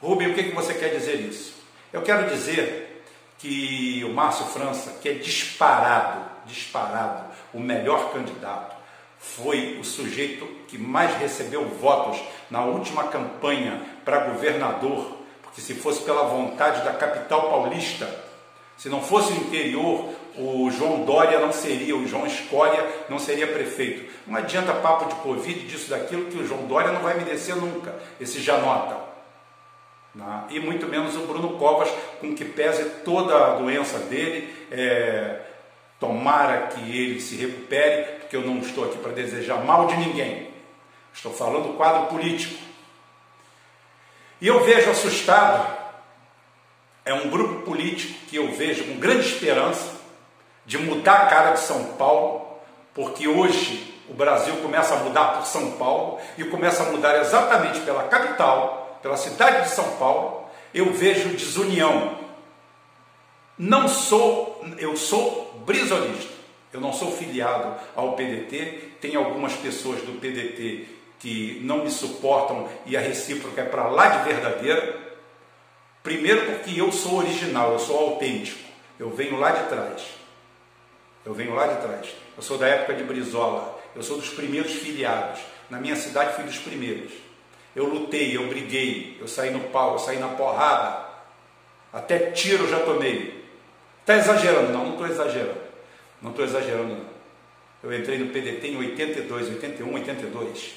Rubem, 0.00 0.30
o 0.30 0.34
que, 0.34 0.44
que 0.44 0.54
você 0.54 0.74
quer 0.74 0.88
dizer 0.90 1.16
isso? 1.20 1.54
Eu 1.92 2.02
quero 2.02 2.28
dizer 2.30 3.04
que 3.38 4.04
o 4.04 4.12
Márcio 4.12 4.46
França, 4.46 4.98
que 5.00 5.08
é 5.08 5.14
disparado, 5.14 6.24
disparado, 6.46 7.24
o 7.52 7.60
melhor 7.60 8.12
candidato, 8.12 8.76
foi 9.18 9.78
o 9.80 9.84
sujeito 9.84 10.46
que 10.68 10.78
mais 10.78 11.16
recebeu 11.16 11.66
votos 11.68 12.20
na 12.50 12.64
última 12.64 13.04
campanha 13.04 13.80
para 14.04 14.28
governador, 14.28 15.18
porque 15.42 15.60
se 15.60 15.74
fosse 15.74 16.02
pela 16.02 16.24
vontade 16.24 16.84
da 16.84 16.92
capital 16.92 17.50
paulista, 17.50 18.24
se 18.76 18.88
não 18.88 19.02
fosse 19.02 19.32
o 19.32 19.36
interior, 19.36 20.14
o 20.38 20.70
João 20.70 21.04
Dória 21.04 21.40
não 21.40 21.52
seria, 21.52 21.96
o 21.96 22.06
João 22.06 22.26
Escória 22.26 22.86
não 23.08 23.18
seria 23.18 23.46
prefeito. 23.46 24.08
Não 24.26 24.36
adianta 24.36 24.72
papo 24.72 25.06
de 25.06 25.16
Covid, 25.16 25.66
disso, 25.66 25.90
daquilo, 25.90 26.26
que 26.26 26.38
o 26.38 26.46
João 26.46 26.66
Dória 26.66 26.92
não 26.92 27.02
vai 27.02 27.18
me 27.18 27.24
descer 27.24 27.56
nunca, 27.56 27.94
esse 28.20 28.40
Janota. 28.40 28.96
Né? 30.14 30.44
E 30.50 30.60
muito 30.60 30.86
menos 30.86 31.16
o 31.16 31.26
Bruno 31.26 31.58
Covas, 31.58 31.90
com 32.20 32.34
que 32.34 32.44
pese 32.44 32.84
toda 33.04 33.34
a 33.34 33.54
doença 33.56 33.98
dele. 33.98 34.54
É, 34.70 35.40
tomara 35.98 36.68
que 36.68 36.80
ele 36.96 37.20
se 37.20 37.34
recupere, 37.34 38.20
porque 38.20 38.36
eu 38.36 38.42
não 38.42 38.58
estou 38.58 38.84
aqui 38.84 38.98
para 38.98 39.10
desejar 39.10 39.64
mal 39.64 39.86
de 39.86 39.96
ninguém. 39.96 40.50
Estou 41.12 41.32
falando 41.32 41.68
do 41.68 41.72
quadro 41.74 42.06
político. 42.06 42.62
E 44.40 44.46
eu 44.46 44.62
vejo 44.62 44.88
assustado, 44.88 45.76
é 47.04 47.12
um 47.12 47.28
grupo 47.28 47.62
político 47.62 48.14
que 48.28 48.36
eu 48.36 48.52
vejo 48.52 48.84
com 48.84 49.00
grande 49.00 49.26
esperança 49.26 49.97
de 50.68 50.76
mudar 50.76 51.22
a 51.22 51.26
cara 51.26 51.52
de 51.52 51.60
São 51.60 51.82
Paulo, 51.94 52.46
porque 52.92 53.26
hoje 53.26 54.02
o 54.06 54.12
Brasil 54.12 54.54
começa 54.56 54.94
a 54.94 54.98
mudar 54.98 55.38
por 55.38 55.46
São 55.46 55.72
Paulo 55.72 56.18
e 56.36 56.44
começa 56.44 56.82
a 56.82 56.92
mudar 56.92 57.18
exatamente 57.20 57.80
pela 57.80 58.02
capital, 58.04 58.98
pela 59.02 59.16
cidade 59.16 59.62
de 59.62 59.70
São 59.70 59.96
Paulo. 59.96 60.44
Eu 60.74 60.92
vejo 60.92 61.30
desunião. 61.30 62.18
Não 63.56 63.88
sou, 63.88 64.62
eu 64.76 64.94
sou 64.94 65.58
brisolista. 65.64 66.34
Eu 66.70 66.82
não 66.82 66.92
sou 66.92 67.12
filiado 67.12 67.74
ao 67.96 68.12
PDT. 68.12 68.96
Tem 69.00 69.16
algumas 69.16 69.54
pessoas 69.54 70.02
do 70.02 70.20
PDT 70.20 70.86
que 71.18 71.62
não 71.64 71.78
me 71.78 71.90
suportam 71.90 72.68
e 72.84 72.94
a 72.94 73.00
recíproca 73.00 73.62
é 73.62 73.64
para 73.64 73.88
lá 73.88 74.08
de 74.08 74.30
verdadeira. 74.30 74.98
Primeiro 76.02 76.44
porque 76.52 76.78
eu 76.78 76.92
sou 76.92 77.20
original, 77.20 77.72
eu 77.72 77.78
sou 77.78 77.98
autêntico. 77.98 78.68
Eu 79.00 79.08
venho 79.08 79.40
lá 79.40 79.50
de 79.50 79.66
trás. 79.70 80.18
Eu 81.28 81.34
venho 81.34 81.54
lá 81.54 81.66
de 81.66 81.82
trás. 81.82 82.08
Eu 82.34 82.42
sou 82.42 82.56
da 82.56 82.66
época 82.66 82.94
de 82.94 83.04
Brizola. 83.04 83.78
Eu 83.94 84.02
sou 84.02 84.16
dos 84.16 84.30
primeiros 84.30 84.72
filiados. 84.72 85.40
Na 85.68 85.78
minha 85.78 85.94
cidade 85.94 86.34
fui 86.34 86.44
dos 86.44 86.56
primeiros. 86.56 87.12
Eu 87.76 87.84
lutei, 87.84 88.34
eu 88.34 88.48
briguei, 88.48 89.18
eu 89.20 89.28
saí 89.28 89.50
no 89.50 89.60
pau, 89.68 89.92
eu 89.92 89.98
saí 89.98 90.18
na 90.18 90.28
porrada. 90.28 91.06
Até 91.92 92.30
tiro 92.30 92.66
já 92.66 92.80
tomei. 92.80 93.46
Está 94.00 94.16
exagerando? 94.16 94.72
Não, 94.72 94.84
não 94.86 94.92
estou 94.92 95.06
exagerando. 95.06 95.60
Não 96.22 96.30
estou 96.30 96.46
exagerando, 96.46 96.94
não. 96.94 97.04
Eu 97.82 97.92
entrei 97.92 98.16
no 98.16 98.30
PDT 98.32 98.68
em 98.68 98.78
82, 98.78 99.48
81, 99.48 99.94
82. 99.94 100.74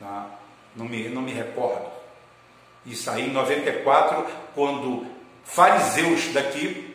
Tá? 0.00 0.38
Não, 0.74 0.86
me, 0.86 1.06
não 1.10 1.20
me 1.20 1.32
recordo. 1.32 1.84
E 2.86 2.96
saí 2.96 3.28
em 3.28 3.32
94, 3.32 4.26
quando 4.54 5.06
fariseus 5.44 6.32
daqui, 6.32 6.89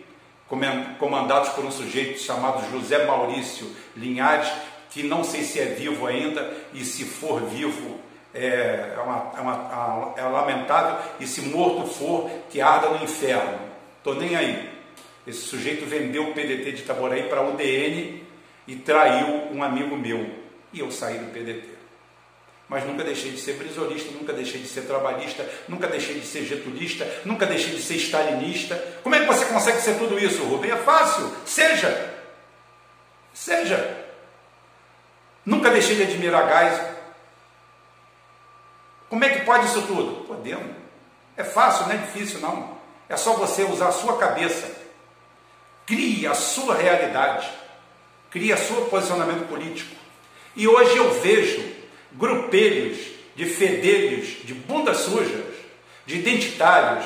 comandados 0.48 1.50
por 1.50 1.66
um 1.66 1.72
sujeito 1.72 2.20
chamado 2.20 2.70
José 2.72 3.06
Maurício 3.06 3.70
Linhares, 3.96 4.52
que 4.90 5.04
não 5.04 5.24
sei 5.24 5.44
se 5.44 5.60
é 5.60 5.66
vivo 5.66 6.08
ainda, 6.08 6.56
e 6.74 6.86
se 6.86 7.04
for 7.04 7.42
vivo 7.42 8.00
é, 8.34 8.94
é, 8.96 9.00
uma, 9.00 9.32
é, 9.38 9.42
uma, 9.42 10.14
é 10.18 10.22
lamentável, 10.24 10.98
e 11.20 11.28
se 11.28 11.42
morto 11.42 11.88
for, 11.88 12.30
que 12.50 12.62
arda 12.62 12.90
no 12.90 13.04
inferno. 13.04 13.60
Estou 13.98 14.16
nem 14.16 14.36
aí. 14.36 14.70
Esse 15.26 15.42
sujeito 15.42 15.86
vendeu 15.86 16.30
o 16.30 16.34
PDT 16.34 16.72
de 16.74 16.82
Itaboraí 16.84 17.24
para 17.24 17.42
a 17.42 17.50
UDN 17.50 18.24
e 18.68 18.76
traiu 18.76 19.52
um 19.52 19.64
amigo 19.64 19.98
meu. 19.98 20.30
E 20.72 20.80
eu 20.80 20.92
saí 20.92 21.18
do 21.18 21.32
PDT 21.32 21.75
mas 22.68 22.84
nunca 22.84 23.04
deixei 23.04 23.32
de 23.32 23.40
ser 23.40 23.54
brisolista, 23.54 24.12
nunca 24.12 24.34
deixei 24.34 24.60
de 24.60 24.68
ser 24.68 24.82
trabalhista, 24.82 25.48
nunca 25.68 25.88
deixei 25.88 26.20
de 26.20 26.26
ser 26.26 26.46
getulista, 26.46 27.08
nunca 27.24 27.46
deixei 27.46 27.76
de 27.76 27.82
ser 27.82 27.96
stalinista. 27.96 28.76
Como 29.04 29.14
é 29.14 29.20
que 29.20 29.28
você 29.28 29.46
consegue 29.46 29.82
ser 29.82 29.98
tudo 29.98 30.18
isso, 30.18 30.44
Rubem? 30.44 30.72
É 30.72 30.78
fácil, 30.78 31.32
seja. 31.46 32.14
Seja. 33.34 34.06
Nunca 35.46 35.70
deixei 35.70 35.96
de 35.96 36.04
admirar 36.04 36.48
Geisel. 36.48 36.96
Como 39.10 39.24
é 39.24 39.30
que 39.30 39.46
pode 39.46 39.68
isso 39.68 39.84
tudo? 39.84 40.26
Podemos. 40.26 40.76
É 41.38 41.44
fácil, 41.44 41.86
não 41.86 41.94
é 41.94 41.98
difícil 41.98 42.40
não. 42.40 42.76
É 43.08 43.16
só 43.16 43.34
você 43.34 43.64
usar 43.64 43.90
a 43.90 43.92
sua 43.92 44.18
cabeça. 44.18 44.68
Crie 45.86 46.26
a 46.26 46.34
sua 46.34 46.74
realidade. 46.76 47.48
Crie 48.32 48.52
o 48.52 48.58
seu 48.58 48.86
posicionamento 48.86 49.48
político. 49.48 49.96
E 50.56 50.68
hoje 50.68 50.98
eu 50.98 51.14
vejo 51.22 51.75
grupelhos 52.18 52.98
de 53.36 53.46
fedelhos, 53.46 54.38
de 54.44 54.54
bundas 54.54 54.98
sujas, 54.98 55.44
de 56.06 56.18
identitários. 56.18 57.06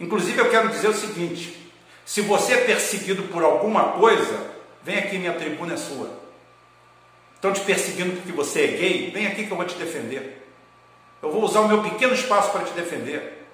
Inclusive, 0.00 0.38
eu 0.40 0.50
quero 0.50 0.68
dizer 0.68 0.88
o 0.88 0.94
seguinte: 0.94 1.56
se 2.04 2.20
você 2.22 2.54
é 2.54 2.64
perseguido 2.64 3.24
por 3.24 3.42
alguma 3.42 3.92
coisa, 3.92 4.50
vem 4.82 4.98
aqui, 4.98 5.18
minha 5.18 5.34
tribuna 5.34 5.74
é 5.74 5.76
sua. 5.76 6.10
Estão 7.34 7.52
te 7.52 7.60
perseguindo 7.60 8.12
porque 8.16 8.32
você 8.32 8.64
é 8.64 8.66
gay? 8.68 9.10
Vem 9.10 9.26
aqui 9.26 9.46
que 9.46 9.50
eu 9.50 9.56
vou 9.56 9.66
te 9.66 9.74
defender. 9.74 10.46
Eu 11.20 11.30
vou 11.30 11.42
usar 11.42 11.60
o 11.60 11.68
meu 11.68 11.82
pequeno 11.82 12.14
espaço 12.14 12.50
para 12.50 12.64
te 12.64 12.72
defender. 12.72 13.46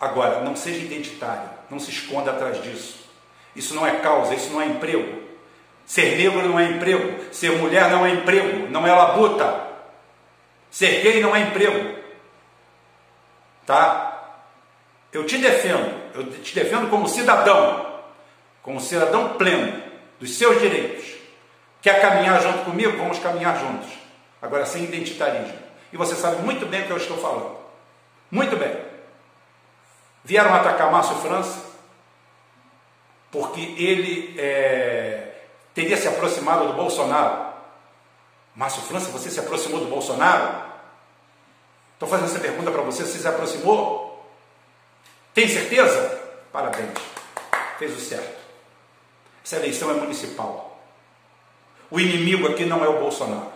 Agora, 0.00 0.42
não 0.42 0.54
seja 0.54 0.84
identitário, 0.84 1.50
não 1.68 1.80
se 1.80 1.90
esconda 1.90 2.30
atrás 2.30 2.62
disso. 2.62 3.08
Isso 3.56 3.74
não 3.74 3.86
é 3.86 3.96
causa, 3.96 4.34
isso 4.34 4.50
não 4.50 4.62
é 4.62 4.66
emprego. 4.66 5.27
Ser 5.88 6.18
negro 6.18 6.46
não 6.46 6.60
é 6.60 6.66
emprego. 6.66 7.32
Ser 7.32 7.52
mulher 7.52 7.90
não 7.90 8.04
é 8.04 8.10
emprego. 8.10 8.68
Não 8.68 8.86
é 8.86 8.92
labuta. 8.92 9.68
Ser 10.70 11.00
gay 11.00 11.22
não 11.22 11.34
é 11.34 11.40
emprego. 11.40 11.98
Tá? 13.64 14.36
Eu 15.10 15.24
te 15.24 15.38
defendo. 15.38 15.90
Eu 16.14 16.30
te 16.42 16.54
defendo 16.54 16.90
como 16.90 17.08
cidadão. 17.08 18.00
Como 18.62 18.78
cidadão 18.78 19.38
pleno 19.38 19.82
dos 20.20 20.36
seus 20.36 20.60
direitos. 20.60 21.06
Quer 21.80 22.02
caminhar 22.02 22.42
junto 22.42 22.66
comigo? 22.66 22.98
Vamos 22.98 23.18
caminhar 23.18 23.58
juntos. 23.58 23.88
Agora 24.42 24.66
sem 24.66 24.84
identitarismo. 24.84 25.58
E 25.90 25.96
você 25.96 26.14
sabe 26.14 26.42
muito 26.42 26.66
bem 26.66 26.82
o 26.82 26.84
que 26.84 26.92
eu 26.92 26.98
estou 26.98 27.16
falando. 27.16 27.56
Muito 28.30 28.54
bem. 28.56 28.76
Vieram 30.22 30.54
atacar 30.54 30.92
Márcio 30.92 31.16
França 31.16 31.66
porque 33.30 33.60
ele 33.78 34.34
é, 34.38 35.27
teria 35.78 35.96
se 35.96 36.08
aproximado 36.08 36.66
do 36.66 36.72
Bolsonaro. 36.72 37.52
Márcio 38.56 38.82
França, 38.82 39.12
você 39.12 39.30
se 39.30 39.38
aproximou 39.38 39.78
do 39.78 39.86
Bolsonaro? 39.86 40.64
Estou 41.94 42.08
fazendo 42.08 42.26
essa 42.26 42.40
pergunta 42.40 42.72
para 42.72 42.82
você, 42.82 43.04
você 43.04 43.16
se 43.16 43.28
aproximou? 43.28 44.28
Tem 45.32 45.46
certeza? 45.46 46.20
Parabéns, 46.52 46.90
fez 47.78 47.96
o 47.96 48.00
certo. 48.00 48.38
Essa 49.44 49.56
eleição 49.56 49.88
é 49.92 49.94
municipal. 49.94 50.82
O 51.88 52.00
inimigo 52.00 52.48
aqui 52.48 52.64
não 52.64 52.84
é 52.84 52.88
o 52.88 52.98
Bolsonaro. 52.98 53.52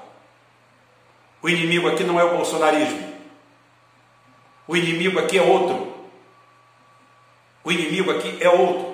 O 1.43 1.49
inimigo 1.49 1.89
aqui 1.89 2.05
não 2.05 2.21
é 2.21 2.25
o 2.25 2.37
bolsonarismo. 2.37 3.15
O 4.69 4.77
inimigo 4.77 5.19
aqui 5.19 5.39
é 5.39 5.43
outro. 5.43 5.93
O 7.65 7.73
inimigo 7.73 8.13
aqui 8.13 8.39
é 8.41 8.49
outro. 8.49 8.92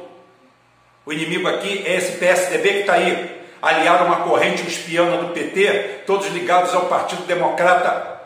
O 1.08 1.12
inimigo 1.14 1.48
aqui 1.48 1.84
é 1.86 1.94
esse 1.96 2.18
PSDB 2.18 2.68
que 2.68 2.78
está 2.80 2.92
aí, 2.92 3.42
aliado 3.62 4.04
a 4.04 4.06
uma 4.08 4.16
corrente 4.24 4.68
espiana 4.68 5.16
do 5.16 5.32
PT, 5.32 6.02
todos 6.06 6.26
ligados 6.26 6.74
ao 6.74 6.84
Partido 6.84 7.22
Democrata 7.22 8.20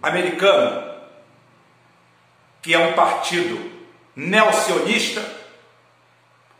Americano, 0.00 0.92
que 2.62 2.72
é 2.72 2.78
um 2.78 2.92
partido 2.92 3.58
neocionista, 4.14 5.24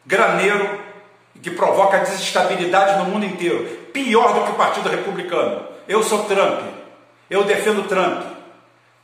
graneiro, 0.05 0.81
que 1.41 1.53
provoca 1.53 2.01
desestabilidade 2.01 2.99
no 2.99 3.05
mundo 3.05 3.27
inteiro. 3.27 3.65
Pior 3.93 4.35
do 4.35 4.45
que 4.45 4.51
o 4.51 4.57
Partido 4.57 4.89
Republicano. 4.89 5.69
Eu 5.87 6.03
sou 6.03 6.25
Trump. 6.25 6.63
Eu 7.31 7.45
defendo 7.45 7.87
Trump. 7.87 8.25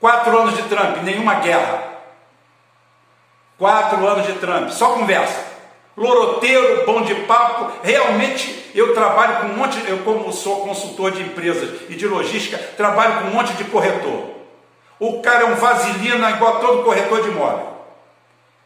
Quatro 0.00 0.36
anos 0.36 0.56
de 0.56 0.64
Trump, 0.64 0.96
nenhuma 1.04 1.36
guerra. 1.36 1.91
Quatro 3.62 4.04
anos 4.08 4.26
de 4.26 4.32
Trump, 4.40 4.70
só 4.70 4.88
conversa. 4.94 5.40
Loroteiro, 5.96 6.84
bom 6.84 7.02
de 7.02 7.14
papo. 7.26 7.70
Realmente 7.80 8.72
eu 8.74 8.92
trabalho 8.92 9.36
com 9.36 9.46
um 9.46 9.56
monte, 9.56 9.78
eu 9.88 9.98
como 9.98 10.32
sou 10.32 10.66
consultor 10.66 11.12
de 11.12 11.22
empresas 11.22 11.82
e 11.88 11.94
de 11.94 12.08
logística, 12.08 12.58
trabalho 12.76 13.20
com 13.20 13.28
um 13.28 13.34
monte 13.34 13.52
de 13.52 13.62
corretor. 13.62 14.32
O 14.98 15.22
cara 15.22 15.44
é 15.44 15.46
um 15.46 15.54
vaselina 15.54 16.32
igual 16.32 16.56
a 16.56 16.58
todo 16.58 16.82
corretor 16.82 17.22
de 17.22 17.28
imóvel. 17.28 17.68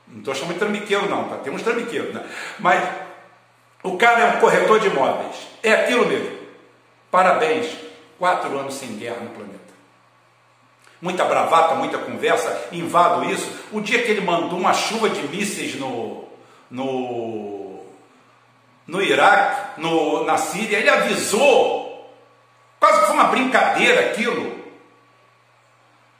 Não 0.09 0.21
estou 0.21 0.35
chamando 0.35 0.55
de 0.55 0.61
trambiqueiro, 0.61 1.11
não, 1.11 1.25
tá? 1.25 1.37
Temos 1.45 1.61
trambiqueiro, 1.61 2.15
né? 2.15 2.25
Mas 2.59 2.83
o 3.83 3.99
cara 3.99 4.21
é 4.21 4.37
um 4.39 4.41
corretor 4.41 4.81
de 4.81 4.87
imóveis. 4.87 5.37
É 5.63 5.75
aquilo 5.75 6.07
mesmo. 6.07 6.39
Parabéns. 7.11 7.67
Quatro 8.19 8.59
anos 8.59 8.73
sem 8.73 8.97
guerra 8.97 9.21
no 9.21 9.29
planeta 9.29 9.66
muita 11.01 11.25
bravata, 11.25 11.75
muita 11.75 11.99
conversa, 11.99 12.69
invado 12.73 13.25
isso. 13.25 13.51
O 13.73 13.81
dia 13.81 14.03
que 14.03 14.11
ele 14.11 14.21
mandou 14.21 14.59
uma 14.59 14.73
chuva 14.73 15.09
de 15.09 15.27
mísseis 15.29 15.75
no, 15.77 16.25
no, 16.71 17.85
no 18.87 19.03
Iraque, 19.03 19.81
no, 19.81 20.25
na 20.25 20.37
Síria, 20.37 20.79
ele 20.79 20.91
avisou, 20.91 22.15
quase 22.79 23.01
que 23.01 23.07
foi 23.07 23.15
uma 23.15 23.25
brincadeira 23.25 24.11
aquilo. 24.11 24.57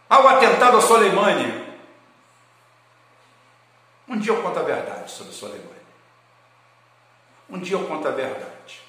Ao 0.09 0.29
atentado 0.29 0.77
a 0.77 0.81
Soleimani. 0.81 1.67
Um 4.09 4.19
dia 4.19 4.33
eu 4.33 4.41
conto 4.41 4.59
a 4.59 4.63
verdade 4.63 5.11
sobre 5.11 5.33
Soleimani. 5.33 5.71
Um 7.51 7.59
dia 7.59 7.77
eu 7.77 7.87
conto 7.87 8.07
a 8.07 8.13
verdade. 8.13 8.81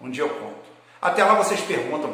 Um 0.00 0.10
dia 0.10 0.24
eu 0.24 0.30
conto. 0.30 0.61
Até 1.02 1.24
lá 1.24 1.34
vocês 1.34 1.60
perguntam 1.60 2.12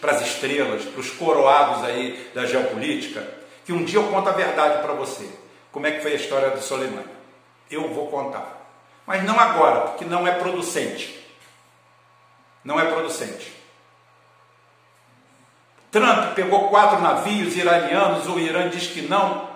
para 0.00 0.10
as 0.10 0.20
estrelas, 0.20 0.84
para 0.84 1.00
os 1.00 1.10
coroados 1.12 1.84
aí 1.84 2.28
da 2.34 2.44
geopolítica, 2.44 3.24
que 3.64 3.72
um 3.72 3.84
dia 3.84 4.00
eu 4.00 4.08
conto 4.08 4.28
a 4.28 4.32
verdade 4.32 4.82
para 4.82 4.94
você. 4.94 5.30
Como 5.70 5.86
é 5.86 5.92
que 5.92 6.00
foi 6.00 6.12
a 6.12 6.16
história 6.16 6.50
do 6.50 6.60
Soleimani? 6.60 7.06
Eu 7.70 7.88
vou 7.94 8.08
contar. 8.08 8.66
Mas 9.06 9.22
não 9.22 9.38
agora, 9.38 9.82
porque 9.82 10.04
não 10.04 10.26
é 10.26 10.32
producente. 10.32 11.24
Não 12.64 12.80
é 12.80 12.86
producente. 12.86 13.54
Trump 15.92 16.34
pegou 16.34 16.68
quatro 16.68 17.00
navios 17.00 17.56
iranianos, 17.56 18.26
o 18.26 18.40
Irã 18.40 18.68
diz 18.68 18.88
que 18.88 19.02
não. 19.02 19.48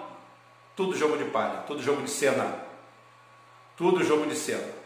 Tudo 0.77 0.97
jogo 0.97 1.19
de 1.19 1.25
palha, 1.25 1.65
tudo 1.67 1.83
jogo 1.83 2.03
de 2.03 2.11
cena. 2.11 2.55
Tudo 3.77 4.05
jogo 4.05 4.27
de 4.27 4.37
cena. 4.37 4.80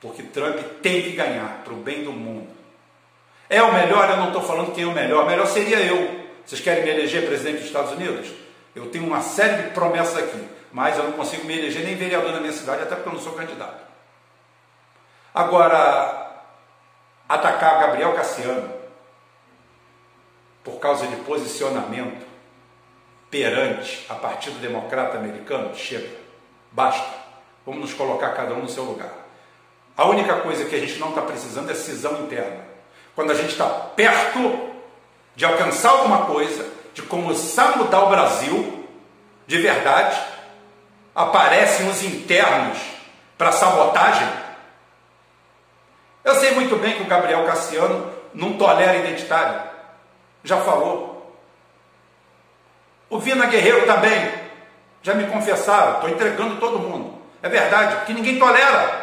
Porque 0.00 0.22
Trump 0.22 0.56
tem 0.82 1.02
que 1.02 1.12
ganhar 1.12 1.62
para 1.62 1.72
o 1.72 1.76
bem 1.76 2.04
do 2.04 2.12
mundo. 2.12 2.48
É 3.48 3.62
o 3.62 3.72
melhor? 3.72 4.08
Eu 4.08 4.16
não 4.16 4.28
estou 4.28 4.42
falando 4.42 4.72
quem 4.72 4.84
é 4.84 4.86
o 4.86 4.92
melhor. 4.92 5.24
O 5.24 5.26
melhor 5.26 5.46
seria 5.46 5.78
eu. 5.80 6.20
Vocês 6.46 6.60
querem 6.60 6.84
me 6.84 6.90
eleger 6.90 7.26
presidente 7.26 7.58
dos 7.58 7.66
Estados 7.66 7.92
Unidos? 7.92 8.30
Eu 8.74 8.90
tenho 8.90 9.04
uma 9.04 9.20
série 9.20 9.64
de 9.64 9.70
promessas 9.70 10.16
aqui, 10.16 10.48
mas 10.72 10.96
eu 10.96 11.04
não 11.04 11.12
consigo 11.12 11.44
me 11.44 11.58
eleger 11.58 11.84
nem 11.84 11.96
vereador 11.96 12.32
na 12.32 12.40
minha 12.40 12.52
cidade, 12.52 12.82
até 12.82 12.94
porque 12.94 13.08
eu 13.08 13.12
não 13.12 13.20
sou 13.20 13.32
candidato. 13.32 13.84
Agora, 15.34 16.44
atacar 17.28 17.80
Gabriel 17.80 18.14
Cassiano 18.14 18.72
por 20.64 20.78
causa 20.78 21.06
de 21.06 21.16
posicionamento 21.16 22.26
perante 23.30 24.06
a 24.08 24.14
Partido 24.14 24.58
Democrata 24.60 25.18
Americano, 25.18 25.74
chega, 25.74 26.10
basta. 26.72 27.20
Vamos 27.64 27.82
nos 27.82 27.94
colocar 27.94 28.30
cada 28.30 28.54
um 28.54 28.62
no 28.62 28.68
seu 28.68 28.84
lugar. 28.84 29.19
A 29.96 30.06
única 30.06 30.36
coisa 30.36 30.64
que 30.64 30.74
a 30.74 30.78
gente 30.78 30.98
não 30.98 31.10
está 31.10 31.22
precisando 31.22 31.70
é 31.70 31.74
cisão 31.74 32.22
interna. 32.22 32.64
Quando 33.14 33.32
a 33.32 33.34
gente 33.34 33.50
está 33.50 33.66
perto 33.66 34.70
de 35.34 35.44
alcançar 35.44 35.90
alguma 35.90 36.26
coisa, 36.26 36.66
de 36.94 37.02
começar 37.02 37.72
a 37.72 37.76
mudar 37.76 38.04
o 38.04 38.10
Brasil, 38.10 38.88
de 39.46 39.58
verdade, 39.58 40.18
aparecem 41.14 41.88
os 41.88 42.02
internos 42.02 42.78
para 43.36 43.52
sabotagem. 43.52 44.28
Eu 46.24 46.34
sei 46.34 46.52
muito 46.52 46.76
bem 46.76 46.94
que 46.94 47.02
o 47.02 47.06
Gabriel 47.06 47.44
Cassiano 47.46 48.12
não 48.34 48.56
tolera 48.56 48.96
identitário. 48.96 49.62
Já 50.44 50.58
falou. 50.58 51.36
O 53.08 53.18
Vina 53.18 53.46
Guerreiro 53.46 53.86
também. 53.86 54.32
Já 55.02 55.14
me 55.14 55.26
confessaram. 55.26 55.94
Estou 55.94 56.10
entregando 56.10 56.56
todo 56.56 56.78
mundo. 56.78 57.18
É 57.42 57.48
verdade, 57.48 58.04
que 58.04 58.12
ninguém 58.12 58.38
tolera. 58.38 58.99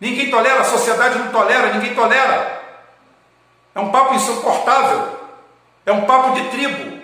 Ninguém 0.00 0.30
tolera, 0.30 0.60
a 0.60 0.64
sociedade 0.64 1.18
não 1.18 1.28
tolera, 1.28 1.72
ninguém 1.72 1.94
tolera. 1.94 2.62
É 3.74 3.80
um 3.80 3.90
papo 3.90 4.14
insuportável. 4.14 5.16
É 5.84 5.92
um 5.92 6.04
papo 6.04 6.34
de 6.34 6.48
tribo. 6.48 7.00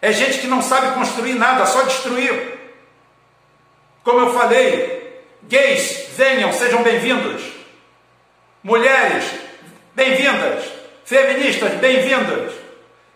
É 0.00 0.12
gente 0.12 0.38
que 0.38 0.46
não 0.46 0.62
sabe 0.62 0.94
construir 0.94 1.34
nada, 1.34 1.66
só 1.66 1.82
destruir. 1.82 2.58
Como 4.04 4.20
eu 4.20 4.32
falei, 4.32 5.22
gays, 5.44 6.08
venham, 6.16 6.52
sejam 6.52 6.82
bem-vindos. 6.82 7.42
Mulheres, 8.62 9.24
bem-vindas. 9.94 10.64
Feministas, 11.04 11.74
bem-vindas. 11.74 12.52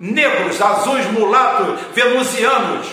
Negros, 0.00 0.60
azuis, 0.60 1.06
mulatos, 1.12 1.80
venusianos, 1.92 2.88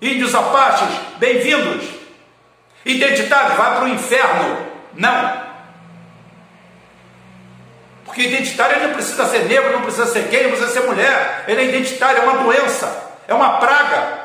índios 0.00 0.34
apaches, 0.34 0.88
bem-vindos. 1.18 1.84
Identitários, 2.84 3.58
vai 3.58 3.76
para 3.76 3.84
o 3.84 3.88
inferno. 3.88 4.66
Não. 4.94 5.49
Porque 8.10 8.22
identitário 8.22 8.76
ele 8.76 8.88
não 8.88 8.94
precisa 8.94 9.24
ser 9.24 9.44
negro, 9.44 9.72
não 9.72 9.82
precisa 9.82 10.04
ser 10.06 10.24
gay, 10.24 10.42
não 10.42 10.50
precisa 10.50 10.72
ser 10.72 10.84
mulher. 10.84 11.44
Ele 11.46 11.60
é 11.60 11.64
identitário, 11.66 12.18
é 12.18 12.24
uma 12.24 12.42
doença, 12.42 13.12
é 13.28 13.32
uma 13.32 13.58
praga. 13.58 14.18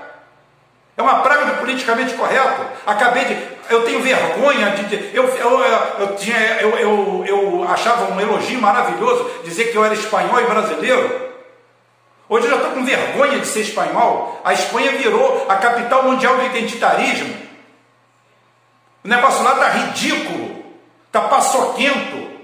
É 0.98 1.04
uma 1.04 1.20
praga 1.20 1.46
do 1.46 1.60
politicamente 1.60 2.16
correto. 2.16 2.66
Acabei 2.84 3.26
de. 3.26 3.38
Eu 3.70 3.84
tenho 3.84 4.02
vergonha 4.02 4.72
de. 4.72 5.16
Eu, 5.16 5.26
eu, 5.28 5.60
eu, 6.00 6.16
tinha, 6.16 6.38
eu, 6.62 6.70
eu, 6.80 7.26
eu 7.28 7.68
achava 7.70 8.12
um 8.12 8.20
elogio 8.20 8.60
maravilhoso 8.60 9.30
dizer 9.44 9.66
que 9.66 9.76
eu 9.76 9.86
era 9.86 9.94
espanhol 9.94 10.42
e 10.42 10.46
brasileiro. 10.46 11.26
Hoje 12.28 12.48
eu 12.48 12.52
já 12.52 12.58
estou 12.58 12.72
com 12.72 12.84
vergonha 12.84 13.38
de 13.38 13.46
ser 13.46 13.62
espanhol. 13.62 14.42
A 14.44 14.52
Espanha 14.52 14.94
virou 14.94 15.46
a 15.48 15.58
capital 15.58 16.04
mundial 16.04 16.38
do 16.38 16.46
identitarismo. 16.46 17.36
O 19.04 19.08
negócio 19.08 19.44
lá 19.44 19.54
está 19.54 19.70
ridículo, 19.70 20.66
está 21.06 21.22
paçoquento. 21.22 22.35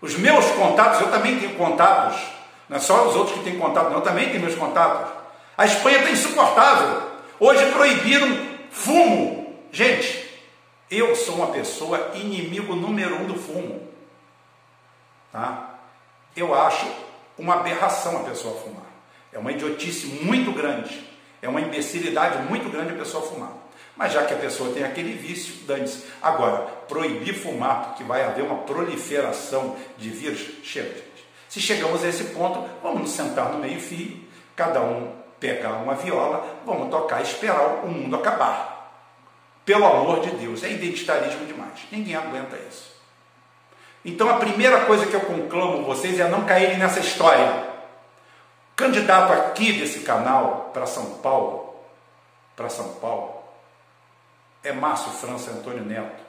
Os 0.00 0.16
meus 0.16 0.44
contatos, 0.52 1.00
eu 1.00 1.10
também 1.10 1.38
tenho 1.38 1.54
contatos, 1.56 2.20
não 2.68 2.76
é 2.76 2.80
só 2.80 3.08
os 3.08 3.16
outros 3.16 3.38
que 3.38 3.44
têm 3.44 3.58
contato, 3.58 3.90
não, 3.90 3.96
eu 3.96 4.02
também 4.02 4.28
tenho 4.28 4.40
meus 4.40 4.54
contatos. 4.54 5.12
A 5.58 5.66
Espanha 5.66 5.98
está 5.98 6.10
insuportável. 6.10 7.10
Hoje 7.38 7.70
proibiram 7.72 8.48
fumo. 8.70 9.56
Gente, 9.70 10.30
eu 10.90 11.14
sou 11.14 11.36
uma 11.36 11.48
pessoa 11.48 12.12
inimigo 12.14 12.74
número 12.74 13.16
um 13.16 13.26
do 13.26 13.34
fumo. 13.34 13.88
Tá? 15.32 15.74
Eu 16.34 16.54
acho 16.54 16.86
uma 17.38 17.54
aberração 17.54 18.18
a 18.18 18.24
pessoa 18.24 18.58
fumar. 18.60 18.86
É 19.32 19.38
uma 19.38 19.52
idiotice 19.52 20.06
muito 20.06 20.52
grande. 20.52 21.06
É 21.42 21.48
uma 21.48 21.60
imbecilidade 21.60 22.42
muito 22.48 22.70
grande 22.70 22.92
a 22.92 22.96
pessoa 22.96 23.26
fumar. 23.26 23.52
Mas 24.00 24.14
já 24.14 24.24
que 24.24 24.32
a 24.32 24.38
pessoa 24.38 24.72
tem 24.72 24.82
aquele 24.82 25.12
vício, 25.12 25.56
dane-se. 25.66 26.06
Agora, 26.22 26.62
proibir 26.88 27.34
fumar, 27.34 27.88
porque 27.88 28.02
vai 28.02 28.24
haver 28.24 28.42
uma 28.42 28.62
proliferação 28.62 29.76
de 29.98 30.08
vírus, 30.08 30.40
chega, 30.64 30.88
gente. 30.88 31.28
Se 31.50 31.60
chegamos 31.60 32.02
a 32.02 32.08
esse 32.08 32.24
ponto, 32.32 32.66
vamos 32.82 33.02
nos 33.02 33.10
sentar 33.10 33.52
no 33.52 33.58
meio-fio, 33.58 34.18
cada 34.56 34.80
um 34.80 35.12
pegar 35.38 35.72
uma 35.82 35.94
viola, 35.96 36.62
vamos 36.64 36.88
tocar 36.88 37.20
e 37.20 37.24
esperar 37.24 37.84
o 37.84 37.88
mundo 37.88 38.16
acabar. 38.16 38.90
Pelo 39.66 39.84
amor 39.84 40.20
de 40.20 40.30
Deus, 40.30 40.64
é 40.64 40.70
identitarismo 40.70 41.44
demais. 41.44 41.80
Ninguém 41.92 42.16
aguenta 42.16 42.56
isso. 42.56 42.94
Então 44.02 44.30
a 44.30 44.38
primeira 44.38 44.86
coisa 44.86 45.04
que 45.04 45.14
eu 45.14 45.20
conclamo 45.20 45.84
vocês 45.84 46.18
é 46.18 46.26
não 46.26 46.46
caírem 46.46 46.78
nessa 46.78 47.00
história. 47.00 47.68
Candidato 48.74 49.30
aqui 49.30 49.74
desse 49.74 50.00
canal 50.00 50.70
para 50.72 50.86
São 50.86 51.18
Paulo, 51.18 51.74
para 52.56 52.70
São 52.70 52.94
Paulo, 52.94 53.39
é 54.62 54.72
Márcio 54.72 55.10
França 55.12 55.50
Antônio 55.50 55.84
Neto 55.84 56.22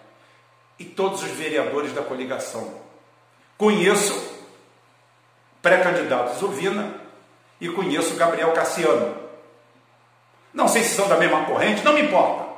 e 0.80 0.86
todos 0.86 1.22
os 1.24 1.30
vereadores 1.32 1.94
da 1.94 2.02
coligação. 2.02 2.74
Conheço 3.58 4.40
pré-candidato 5.62 6.40
Zuvina 6.40 6.96
e 7.60 7.70
conheço 7.70 8.16
Gabriel 8.16 8.52
Cassiano. 8.52 9.16
Não 10.54 10.68
sei 10.68 10.84
se 10.84 10.96
são 10.96 11.08
da 11.08 11.18
mesma 11.18 11.46
corrente, 11.46 11.84
não 11.84 11.94
me 11.94 12.02
importa. 12.02 12.50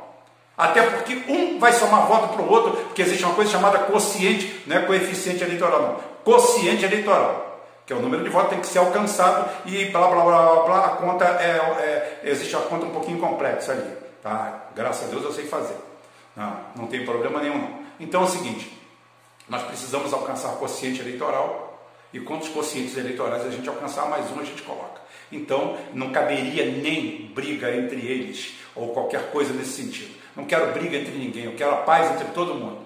Até 0.58 0.82
porque 0.84 1.24
um 1.28 1.60
vai 1.60 1.74
somar 1.74 2.08
voto 2.08 2.30
para 2.34 2.42
o 2.42 2.50
outro, 2.50 2.72
porque 2.86 3.02
existe 3.02 3.26
uma 3.26 3.34
coisa 3.34 3.52
chamada 3.52 3.80
quociente, 3.80 4.64
não 4.68 4.78
é 4.78 4.82
coeficiente 4.82 5.44
eleitoral, 5.44 5.82
não. 5.82 5.96
Quociente 6.24 6.86
eleitoral 6.86 7.54
que 7.86 7.92
é 7.92 7.96
o 7.96 8.00
número 8.00 8.24
de 8.24 8.30
votos 8.30 8.50
tem 8.50 8.60
que 8.60 8.68
ser 8.68 8.80
alcançado 8.80 9.50
e 9.66 9.86
blá 9.86 10.08
blá 10.08 10.24
blá 10.24 10.42
blá, 10.42 10.64
blá 10.64 10.86
a 10.86 10.90
conta 10.92 11.26
é, 11.26 12.22
é, 12.24 12.30
existe 12.30 12.56
uma 12.56 12.66
conta 12.66 12.86
um 12.86 12.92
pouquinho 12.92 13.20
complexa 13.20 13.74
ali. 13.74 14.03
Tá? 14.24 14.70
Graças 14.74 15.10
a 15.10 15.12
Deus 15.12 15.24
eu 15.26 15.34
sei 15.34 15.46
fazer. 15.46 15.76
Não, 16.36 16.58
não 16.78 16.88
tem 16.88 17.06
problema 17.06 17.42
nenhum. 17.42 17.58
Não. 17.58 17.84
Então 18.00 18.22
é 18.22 18.24
o 18.24 18.30
seguinte: 18.30 18.72
nós 19.50 19.62
precisamos 19.64 20.14
alcançar 20.14 20.56
quociente 20.56 21.02
eleitoral. 21.02 21.72
E 22.14 22.20
quantos 22.20 22.48
quocientes 22.50 22.96
eleitorais 22.96 23.44
a 23.44 23.50
gente 23.50 23.68
alcançar, 23.68 24.08
mais 24.08 24.32
um 24.32 24.40
a 24.40 24.44
gente 24.44 24.62
coloca. 24.62 25.02
Então, 25.32 25.78
não 25.96 26.12
caberia 26.12 26.64
nem 26.64 27.32
briga 27.34 27.76
entre 27.76 28.06
eles, 28.06 28.54
ou 28.76 28.94
qualquer 28.94 29.32
coisa 29.32 29.52
nesse 29.52 29.82
sentido. 29.82 30.14
Não 30.36 30.46
quero 30.46 30.72
briga 30.74 30.96
entre 30.96 31.12
ninguém, 31.12 31.46
eu 31.46 31.56
quero 31.56 31.72
a 31.72 31.78
paz 31.78 32.12
entre 32.12 32.28
todo 32.28 32.54
mundo. 32.54 32.84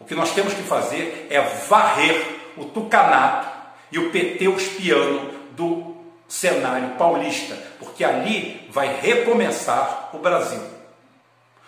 O 0.00 0.06
que 0.06 0.14
nós 0.14 0.32
temos 0.34 0.54
que 0.54 0.62
fazer 0.62 1.26
é 1.28 1.38
varrer 1.40 2.24
o 2.56 2.64
tucanato 2.64 3.46
e 3.92 3.98
o 3.98 4.10
PT 4.10 4.44
espiano 4.56 5.30
do 5.50 5.93
cenário 6.28 6.90
paulista, 6.96 7.56
porque 7.78 8.04
ali 8.04 8.68
vai 8.70 8.88
recomeçar 9.00 10.10
o 10.12 10.18
Brasil. 10.18 10.60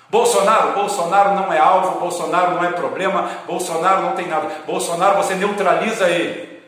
Bolsonaro, 0.09 0.73
Bolsonaro 0.73 1.35
não 1.35 1.53
é 1.53 1.59
alvo, 1.59 1.99
Bolsonaro 1.99 2.55
não 2.55 2.65
é 2.65 2.73
problema, 2.73 3.29
Bolsonaro 3.47 4.03
não 4.03 4.15
tem 4.15 4.29
nada. 4.29 4.49
Bolsonaro 4.67 5.17
você 5.17 5.35
neutraliza 5.35 6.09
ele. 6.09 6.63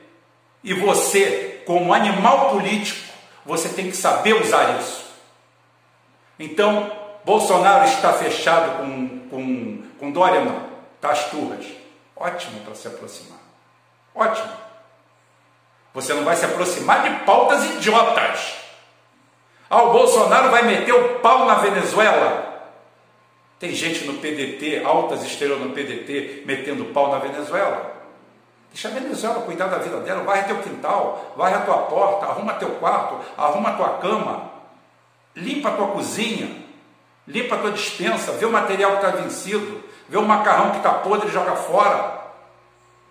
E 0.63 0.75
você, 0.75 1.63
como 1.65 1.95
animal 1.95 2.51
político, 2.51 3.01
você 3.47 3.69
tem 3.69 3.91
que 3.91 3.97
saber 3.97 4.35
usar 4.35 4.79
isso. 4.79 5.07
Então, 6.39 6.91
Bolsonaro 7.25 7.85
está 7.85 8.13
fechado 8.13 8.79
com, 8.79 9.29
com, 9.31 9.83
com 9.99 10.11
Dória, 10.11 10.45
não. 10.45 10.69
Está 10.97 11.11
as 11.11 11.31
turras. 11.31 11.65
Ótimo 12.17 12.61
para 12.61 12.75
se 12.75 12.89
aproximar. 12.89 13.39
Ótimo. 14.15 14.68
Você 15.95 16.15
não 16.15 16.25
vai 16.25 16.37
se 16.37 16.45
aproximar 16.45 17.03
de 17.03 17.25
pautas 17.25 17.65
idiotas. 17.65 18.55
Ah, 19.71 19.83
o 19.83 19.93
Bolsonaro 19.93 20.51
vai 20.51 20.63
meter 20.63 20.93
o 20.93 21.19
pau 21.21 21.45
na 21.45 21.55
Venezuela. 21.57 22.49
Tem 23.59 23.73
gente 23.73 24.05
no 24.05 24.15
PDT, 24.15 24.83
altas 24.85 25.23
estrelas 25.25 25.61
no 25.61 25.71
PDT, 25.71 26.45
metendo 26.47 26.87
pau 26.87 27.11
na 27.11 27.19
Venezuela. 27.19 27.99
Deixa 28.71 28.89
a 28.89 28.93
Venezuela 28.93 29.43
cuidar 29.43 29.67
da 29.67 29.79
vida 29.79 29.99
dela, 30.01 30.23
varre 30.23 30.45
teu 30.45 30.59
quintal, 30.59 31.35
varre 31.37 31.55
a 31.55 31.61
tua 31.61 31.79
porta, 31.79 32.27
arruma 32.27 32.55
teu 32.55 32.71
quarto, 32.77 33.19
arruma 33.37 33.73
tua 33.73 33.99
cama, 33.99 34.51
limpa 35.35 35.71
a 35.71 35.73
tua 35.73 35.89
cozinha, 35.89 36.65
limpa 37.27 37.57
a 37.57 37.59
tua 37.59 37.73
dispensa, 37.73 38.33
vê 38.33 38.47
o 38.47 38.53
material 38.53 38.99
que 38.99 39.07
está 39.07 39.17
vencido, 39.17 39.83
vê 40.09 40.17
o 40.17 40.23
macarrão 40.23 40.71
que 40.71 40.77
está 40.79 40.91
podre 40.95 41.29
e 41.29 41.33
joga 41.33 41.57
fora. 41.57 42.19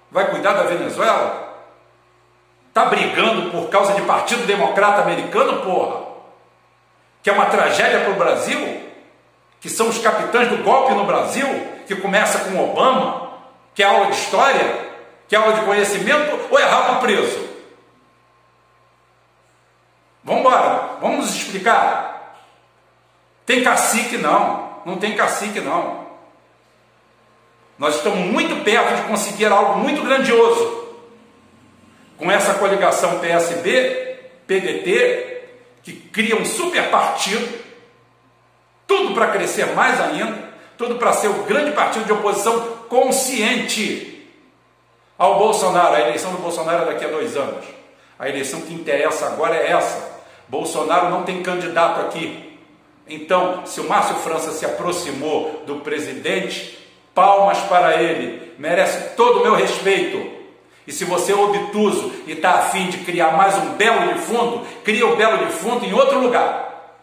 Vai 0.10 0.30
cuidar 0.30 0.54
da 0.54 0.64
Venezuela? 0.64 1.47
Está 2.78 2.90
brigando 2.90 3.50
por 3.50 3.70
causa 3.70 3.94
de 3.94 4.04
Partido 4.04 4.46
Democrata 4.46 5.02
Americano, 5.02 5.64
porra? 5.64 6.10
Que 7.24 7.30
é 7.32 7.34
uma 7.34 7.48
tragédia 7.48 8.02
para 8.02 8.12
o 8.12 8.18
Brasil? 8.18 8.84
Que 9.60 9.68
são 9.68 9.90
os 9.90 9.98
capitães 9.98 10.48
do 10.50 10.58
golpe 10.58 10.94
no 10.94 11.04
Brasil? 11.04 11.48
Que 11.88 11.96
começa 11.96 12.38
com 12.38 12.64
Obama? 12.64 13.32
Que 13.74 13.82
é 13.82 13.88
aula 13.88 14.12
de 14.12 14.18
história? 14.18 14.90
Que 15.28 15.36
é 15.36 15.40
aula 15.40 15.54
de 15.54 15.62
conhecimento? 15.62 16.40
Ou 16.52 16.60
é 16.60 16.66
rabo 16.66 17.02
preso? 17.02 17.50
Vamos 20.24 20.42
embora, 20.42 20.98
vamos 21.02 21.26
nos 21.26 21.36
explicar. 21.36 22.36
Tem 23.44 23.64
cacique? 23.64 24.20
Não, 24.20 24.84
não 24.86 24.98
tem 24.98 25.16
cacique, 25.16 25.60
não. 25.62 26.06
Nós 27.80 27.96
estamos 27.96 28.20
muito 28.20 28.64
perto 28.64 28.98
de 28.98 29.02
conseguir 29.08 29.48
algo 29.48 29.80
muito 29.80 30.04
grandioso 30.04 30.77
com 32.18 32.32
essa 32.32 32.56
coligação 32.56 33.20
PSB, 33.20 34.18
PDT, 34.48 35.44
que 35.84 35.94
cria 35.94 36.36
um 36.36 36.46
super 36.46 36.90
partido, 36.90 37.48
tudo 38.86 39.14
para 39.14 39.28
crescer 39.28 39.68
mais 39.74 40.00
ainda, 40.02 40.48
tudo 40.78 40.96
para 40.96 41.14
ser 41.14 41.28
o 41.28 41.44
grande 41.44 41.72
partido 41.72 42.06
de 42.06 42.14
oposição 42.14 42.60
consciente 42.90 44.28
ao 45.18 45.38
Bolsonaro. 45.38 45.96
A 45.96 46.02
eleição 46.02 46.32
do 46.32 46.40
Bolsonaro 46.40 46.84
é 46.84 46.94
daqui 46.94 47.06
a 47.06 47.10
dois 47.10 47.36
anos. 47.36 47.66
A 48.18 48.28
eleição 48.28 48.62
que 48.62 48.74
interessa 48.74 49.28
agora 49.28 49.56
é 49.56 49.72
essa. 49.72 50.18
Bolsonaro 50.48 51.10
não 51.10 51.24
tem 51.24 51.44
candidato 51.44 52.02
aqui. 52.02 52.58
Então, 53.08 53.66
se 53.66 53.80
o 53.80 53.88
Márcio 53.88 54.16
França 54.16 54.52
se 54.52 54.66
aproximou 54.66 55.64
do 55.66 55.78
presidente, 55.78 56.78
palmas 57.14 57.60
para 57.60 58.02
ele, 58.02 58.54
merece 58.58 59.16
todo 59.16 59.40
o 59.40 59.44
meu 59.44 59.56
respeito. 59.56 60.37
E 60.88 60.94
se 60.94 61.04
você 61.04 61.34
é 61.34 61.36
obtuso 61.36 62.14
e 62.26 62.32
está 62.32 62.60
afim 62.60 62.88
de 62.88 63.00
criar 63.00 63.36
mais 63.36 63.58
um 63.58 63.74
belo 63.74 64.14
de 64.14 64.20
fundo, 64.22 64.66
cria 64.86 65.06
o 65.06 65.18
belo 65.18 65.46
de 65.46 65.52
fundo 65.52 65.86
em 65.86 65.94
outro 65.94 66.18
lugar. 66.20 66.96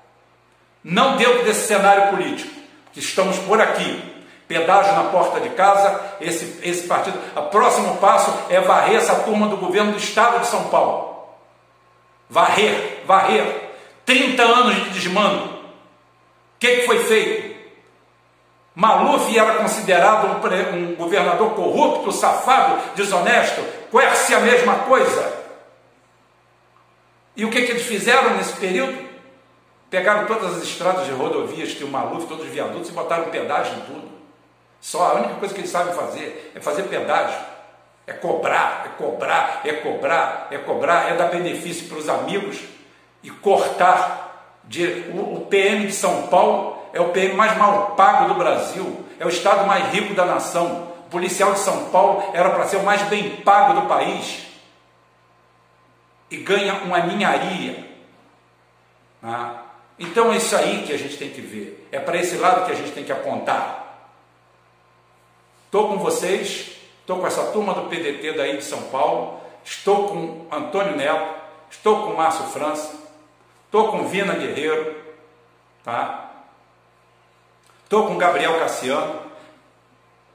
Não 0.83 1.17
dentro 1.17 1.45
desse 1.45 1.67
cenário 1.67 2.09
político, 2.09 2.51
que 2.95 3.01
estamos 3.01 3.39
por 3.41 3.61
aqui. 3.61 4.03
Pedágio 4.49 4.95
na 4.95 5.05
porta 5.05 5.39
de 5.39 5.51
casa, 5.51 6.01
esse, 6.21 6.61
esse 6.63 6.87
partido. 6.87 7.19
O 7.37 7.43
próximo 7.43 7.97
passo 7.99 8.33
é 8.49 8.59
varrer 8.61 8.97
essa 8.97 9.17
turma 9.17 9.49
do 9.49 9.59
governo 9.59 9.93
do 9.93 9.99
estado 9.99 10.41
de 10.41 10.47
São 10.47 10.65
Paulo. 10.65 11.19
Varrer, 12.29 13.03
varrer. 13.07 13.71
30 14.07 14.43
anos 14.43 14.75
de 14.77 14.91
desmando. 14.91 15.45
O 15.45 15.59
que, 16.59 16.77
que 16.77 16.87
foi 16.87 17.05
feito? 17.05 17.54
Maluf 18.75 19.39
era 19.39 19.55
considerado 19.55 20.27
um, 20.27 20.77
um, 20.77 20.95
governador 20.97 21.55
corrupto, 21.55 22.11
safado, 22.11 22.95
desonesto. 22.97 23.63
Querce 23.91 24.35
a 24.35 24.41
mesma 24.41 24.81
coisa. 24.81 25.33
E 27.37 27.45
o 27.45 27.51
que, 27.51 27.63
que 27.63 27.71
eles 27.71 27.87
fizeram 27.87 28.37
nesse 28.37 28.55
período? 28.55 28.99
Pegaram 29.89 30.27
todas 30.27 30.57
as 30.57 30.65
estradas 30.65 31.07
de 31.07 31.13
rodovias 31.13 31.73
que 31.73 31.85
o 31.85 31.89
Maluf, 31.89 32.27
todos 32.27 32.47
os 32.47 32.51
viadutos, 32.51 32.89
e 32.89 32.93
botaram 32.93 33.31
pedágio 33.31 33.77
em 33.77 33.81
tudo. 33.83 34.09
Só 34.81 35.05
a 35.05 35.15
única 35.15 35.35
coisa 35.35 35.55
que 35.55 35.61
eles 35.61 35.71
sabem 35.71 35.95
fazer 35.95 36.53
é 36.55 36.61
fazer 36.61 36.83
pedágio. 36.85 37.39
É 38.07 38.13
cobrar, 38.13 38.85
é 38.87 39.03
cobrar, 39.03 39.61
é 39.65 39.73
cobrar, 39.73 40.49
é 40.51 40.59
cobrar, 40.59 41.11
é 41.11 41.17
dar 41.17 41.29
benefício 41.29 41.89
para 41.89 41.99
os 41.99 42.09
amigos 42.09 42.59
e 43.23 43.31
cortar. 43.31 44.23
De, 44.65 45.11
o, 45.15 45.35
o 45.35 45.47
PM 45.47 45.87
de 45.87 45.93
São 45.93 46.27
Paulo 46.29 46.84
é 46.95 47.01
o 47.01 47.11
PM 47.11 47.35
mais 47.35 47.59
mal 47.59 47.91
pago 47.97 48.29
do 48.29 48.35
Brasil, 48.35 49.05
é 49.19 49.27
o 49.27 49.29
estado 49.29 49.67
mais 49.67 49.93
rico 49.93 50.15
da 50.15 50.25
nação. 50.25 50.95
O 51.07 51.11
policial 51.11 51.53
de 51.53 51.59
São 51.59 51.91
Paulo 51.91 52.31
era 52.33 52.51
para 52.51 52.67
ser 52.69 52.77
o 52.77 52.85
mais 52.85 53.03
bem 53.03 53.37
pago 53.43 53.81
do 53.81 53.89
país 53.89 54.47
e 56.31 56.37
ganha 56.37 56.75
uma 56.85 57.01
ninharia. 57.01 57.85
Ah, 59.21 59.63
então 59.99 60.33
é 60.33 60.37
isso 60.37 60.57
aí 60.57 60.85
que 60.87 60.93
a 60.93 60.97
gente 60.97 61.17
tem 61.17 61.31
que 61.31 61.41
ver, 61.41 61.89
é 61.91 61.99
para 61.99 62.17
esse 62.17 62.37
lado 62.37 62.65
que 62.65 62.73
a 62.73 62.77
gente 62.77 62.93
tem 62.93 63.05
que 63.05 63.13
apontar. 63.13 63.83
Estou 65.67 65.89
com 65.89 65.99
vocês, 65.99 66.77
estou 67.01 67.19
com 67.19 67.27
essa 67.27 67.51
turma 67.51 67.75
do 67.75 67.89
PDT 67.89 68.35
daí 68.35 68.57
de 68.57 68.65
São 68.65 68.83
Paulo, 68.83 69.41
estou 69.65 70.09
com 70.09 70.47
Antônio 70.55 70.97
Neto, 70.97 71.35
estou 71.69 72.07
com 72.07 72.15
Márcio 72.15 72.45
França, 72.47 72.95
estou 73.67 73.89
com 73.89 74.07
Vina 74.07 74.35
Guerreiro, 74.35 74.95
tá? 75.83 76.24
Estou 77.95 78.09
com 78.09 78.19
Gabriel 78.19 78.59
Cassiano, 78.59 79.21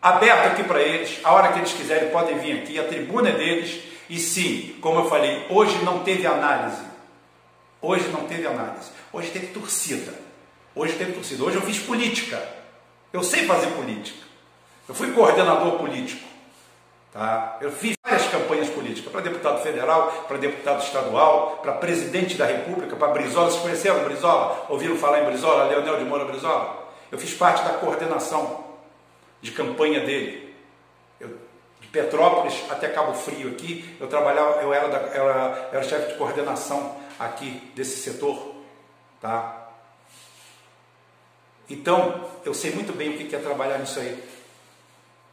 aberto 0.01 0.45
aqui 0.45 0.63
para 0.63 0.81
eles, 0.81 1.19
a 1.25 1.33
hora 1.33 1.51
que 1.51 1.59
eles 1.59 1.73
quiserem 1.73 2.09
podem 2.09 2.39
vir 2.39 2.61
aqui, 2.61 2.79
a 2.79 2.87
tribuna 2.87 3.27
é 3.27 3.31
deles. 3.33 3.83
E 4.09 4.17
sim, 4.17 4.77
como 4.79 5.01
eu 5.01 5.09
falei, 5.09 5.45
hoje 5.49 5.77
não 5.83 5.99
teve 5.99 6.25
análise. 6.25 6.81
Hoje 7.81 8.07
não 8.13 8.23
teve 8.27 8.47
análise. 8.47 8.91
Hoje 9.11 9.31
teve 9.31 9.47
torcida. 9.47 10.13
Hoje 10.73 10.93
teve 10.93 11.11
torcida. 11.11 11.43
Hoje 11.43 11.57
eu 11.57 11.61
fiz 11.61 11.79
política. 11.79 12.41
Eu 13.11 13.21
sei 13.23 13.45
fazer 13.45 13.71
política. 13.71 14.25
Eu 14.87 14.95
fui 14.95 15.11
coordenador 15.11 15.73
político. 15.73 16.25
Tá? 17.11 17.57
Eu 17.59 17.73
fiz 17.73 17.97
várias 18.01 18.25
campanhas 18.29 18.69
políticas 18.69 19.11
para 19.11 19.19
deputado 19.19 19.61
federal, 19.61 20.23
para 20.29 20.37
deputado 20.37 20.81
estadual, 20.81 21.59
para 21.61 21.73
presidente 21.73 22.37
da 22.37 22.45
República, 22.45 22.95
para 22.95 23.09
Brizola. 23.09 23.51
Vocês 23.51 23.61
conheceram 23.61 24.05
Brizola? 24.05 24.65
Ouviram 24.69 24.95
falar 24.95 25.23
em 25.23 25.25
Brizola? 25.25 25.65
Leonel 25.65 25.97
de 25.97 26.05
Moura 26.05 26.23
Brizola? 26.23 26.87
Eu 27.11 27.17
fiz 27.17 27.33
parte 27.33 27.63
da 27.63 27.73
coordenação 27.73 28.65
de 29.41 29.51
campanha 29.51 30.01
dele. 30.01 30.53
Eu, 31.19 31.29
de 31.81 31.87
Petrópolis 31.87 32.63
até 32.69 32.89
Cabo 32.89 33.13
Frio 33.13 33.49
aqui, 33.49 33.95
eu 33.99 34.07
trabalhava, 34.07 34.61
eu 34.61 34.73
era, 34.73 34.87
da, 34.87 34.97
era, 34.97 35.69
era 35.71 35.83
chefe 35.83 36.11
de 36.11 36.17
coordenação 36.17 36.97
aqui 37.17 37.71
desse 37.75 37.97
setor, 37.97 38.55
tá? 39.21 39.69
Então, 41.69 42.25
eu 42.43 42.53
sei 42.53 42.71
muito 42.71 42.93
bem 42.93 43.09
o 43.09 43.17
que 43.17 43.35
é 43.35 43.39
trabalhar 43.39 43.77
nisso 43.77 43.99
aí. 43.99 44.23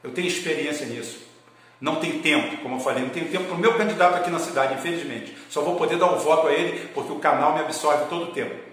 Eu 0.04 0.12
tenho 0.12 0.28
experiência 0.28 0.86
nisso. 0.86 1.24
Não 1.80 1.96
tem 1.96 2.20
tempo, 2.20 2.62
como 2.62 2.76
eu 2.76 2.80
falei, 2.80 3.02
não 3.02 3.10
tenho 3.10 3.30
tempo 3.30 3.44
para 3.44 3.54
o 3.54 3.58
meu 3.58 3.76
candidato 3.76 4.16
aqui 4.16 4.30
na 4.30 4.38
cidade, 4.38 4.74
infelizmente. 4.74 5.36
Só 5.48 5.60
vou 5.60 5.76
poder 5.76 5.98
dar 5.98 6.06
um 6.06 6.18
voto 6.18 6.48
a 6.48 6.52
ele 6.52 6.88
porque 6.88 7.12
o 7.12 7.18
canal 7.18 7.54
me 7.54 7.60
absorve 7.60 8.06
todo 8.08 8.24
o 8.24 8.32
tempo. 8.32 8.65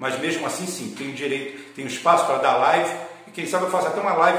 Mas 0.00 0.18
mesmo 0.18 0.46
assim, 0.46 0.66
sim, 0.66 0.94
tenho 0.96 1.12
direito, 1.12 1.74
tenho 1.74 1.86
espaço 1.86 2.24
para 2.24 2.38
dar 2.38 2.56
live. 2.56 2.90
E 3.28 3.30
quem 3.32 3.46
sabe 3.46 3.64
eu 3.64 3.70
faço 3.70 3.88
até 3.88 4.00
uma 4.00 4.14
live 4.14 4.38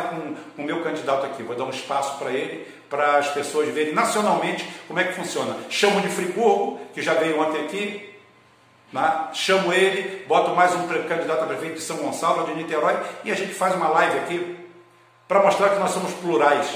com 0.55 0.63
o 0.63 0.65
meu 0.65 0.81
candidato 0.81 1.23
aqui. 1.23 1.43
Vou 1.43 1.55
dar 1.55 1.65
um 1.65 1.69
espaço 1.69 2.17
para 2.17 2.31
ele, 2.31 2.67
para 2.89 3.17
as 3.17 3.27
pessoas 3.27 3.69
verem 3.69 3.93
nacionalmente 3.93 4.67
como 4.87 4.99
é 4.99 5.03
que 5.03 5.13
funciona. 5.13 5.55
Chamo 5.69 6.01
de 6.01 6.09
Friburgo, 6.09 6.81
que 6.95 7.01
já 7.03 7.13
veio 7.13 7.39
ontem 7.39 7.63
aqui. 7.63 8.09
Né? 8.91 9.27
Chamo 9.33 9.71
ele, 9.71 10.25
boto 10.25 10.55
mais 10.55 10.73
um 10.73 10.87
candidato 11.07 11.43
a 11.43 11.45
prefeito 11.45 11.75
de 11.75 11.81
São 11.81 11.97
Gonçalo, 11.97 12.47
de 12.47 12.55
Niterói, 12.55 12.97
e 13.23 13.31
a 13.31 13.35
gente 13.35 13.53
faz 13.53 13.75
uma 13.75 13.87
live 13.87 14.17
aqui 14.17 14.57
para 15.27 15.43
mostrar 15.43 15.69
que 15.69 15.79
nós 15.79 15.91
somos 15.91 16.11
plurais. 16.15 16.67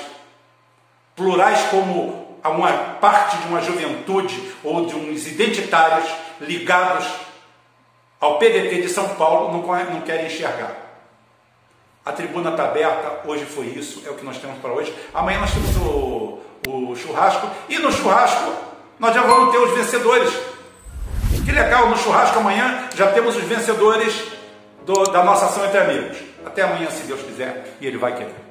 Plurais 1.15 1.59
como 1.71 2.39
uma 2.43 2.71
parte 3.01 3.37
de 3.39 3.47
uma 3.47 3.61
juventude 3.61 4.53
ou 4.63 4.85
de 4.85 4.95
uns 4.95 5.25
identitários 5.25 6.07
ligados 6.39 7.24
ao 8.19 8.37
PDT 8.37 8.81
de 8.81 8.89
São 8.89 9.09
Paulo 9.15 9.51
não, 9.51 9.61
não 9.61 10.01
querem 10.01 10.25
enxergar. 10.25 10.75
A 12.05 12.11
tribuna 12.11 12.51
está 12.51 12.65
aberta, 12.65 13.27
hoje 13.27 13.45
foi 13.45 13.65
isso, 13.67 14.03
é 14.05 14.11
o 14.11 14.13
que 14.13 14.23
nós 14.23 14.37
temos 14.37 14.59
para 14.59 14.71
hoje. 14.71 14.93
Amanhã 15.13 15.39
nós 15.39 15.51
temos 15.51 15.75
o, 15.77 16.39
o 16.67 16.95
churrasco, 16.95 17.49
e 17.67 17.79
no 17.79 17.91
churrasco 17.91 18.53
nós 18.99 19.13
já 19.13 19.21
vamos 19.23 19.51
ter 19.51 19.57
os 19.57 19.71
vencedores. 19.71 20.31
Que 21.43 21.51
legal, 21.51 21.89
no 21.89 21.97
churrasco 21.97 22.39
amanhã 22.39 22.89
já 22.95 23.11
temos 23.11 23.35
os 23.35 23.43
vencedores 23.43 24.31
do, 24.85 25.03
da 25.05 25.23
nossa 25.23 25.45
ação 25.45 25.65
entre 25.65 25.79
amigos. 25.79 26.17
Até 26.45 26.61
amanhã, 26.61 26.89
se 26.91 27.03
Deus 27.03 27.21
quiser, 27.21 27.75
e 27.81 27.87
Ele 27.87 27.97
vai 27.97 28.15
querer. 28.15 28.44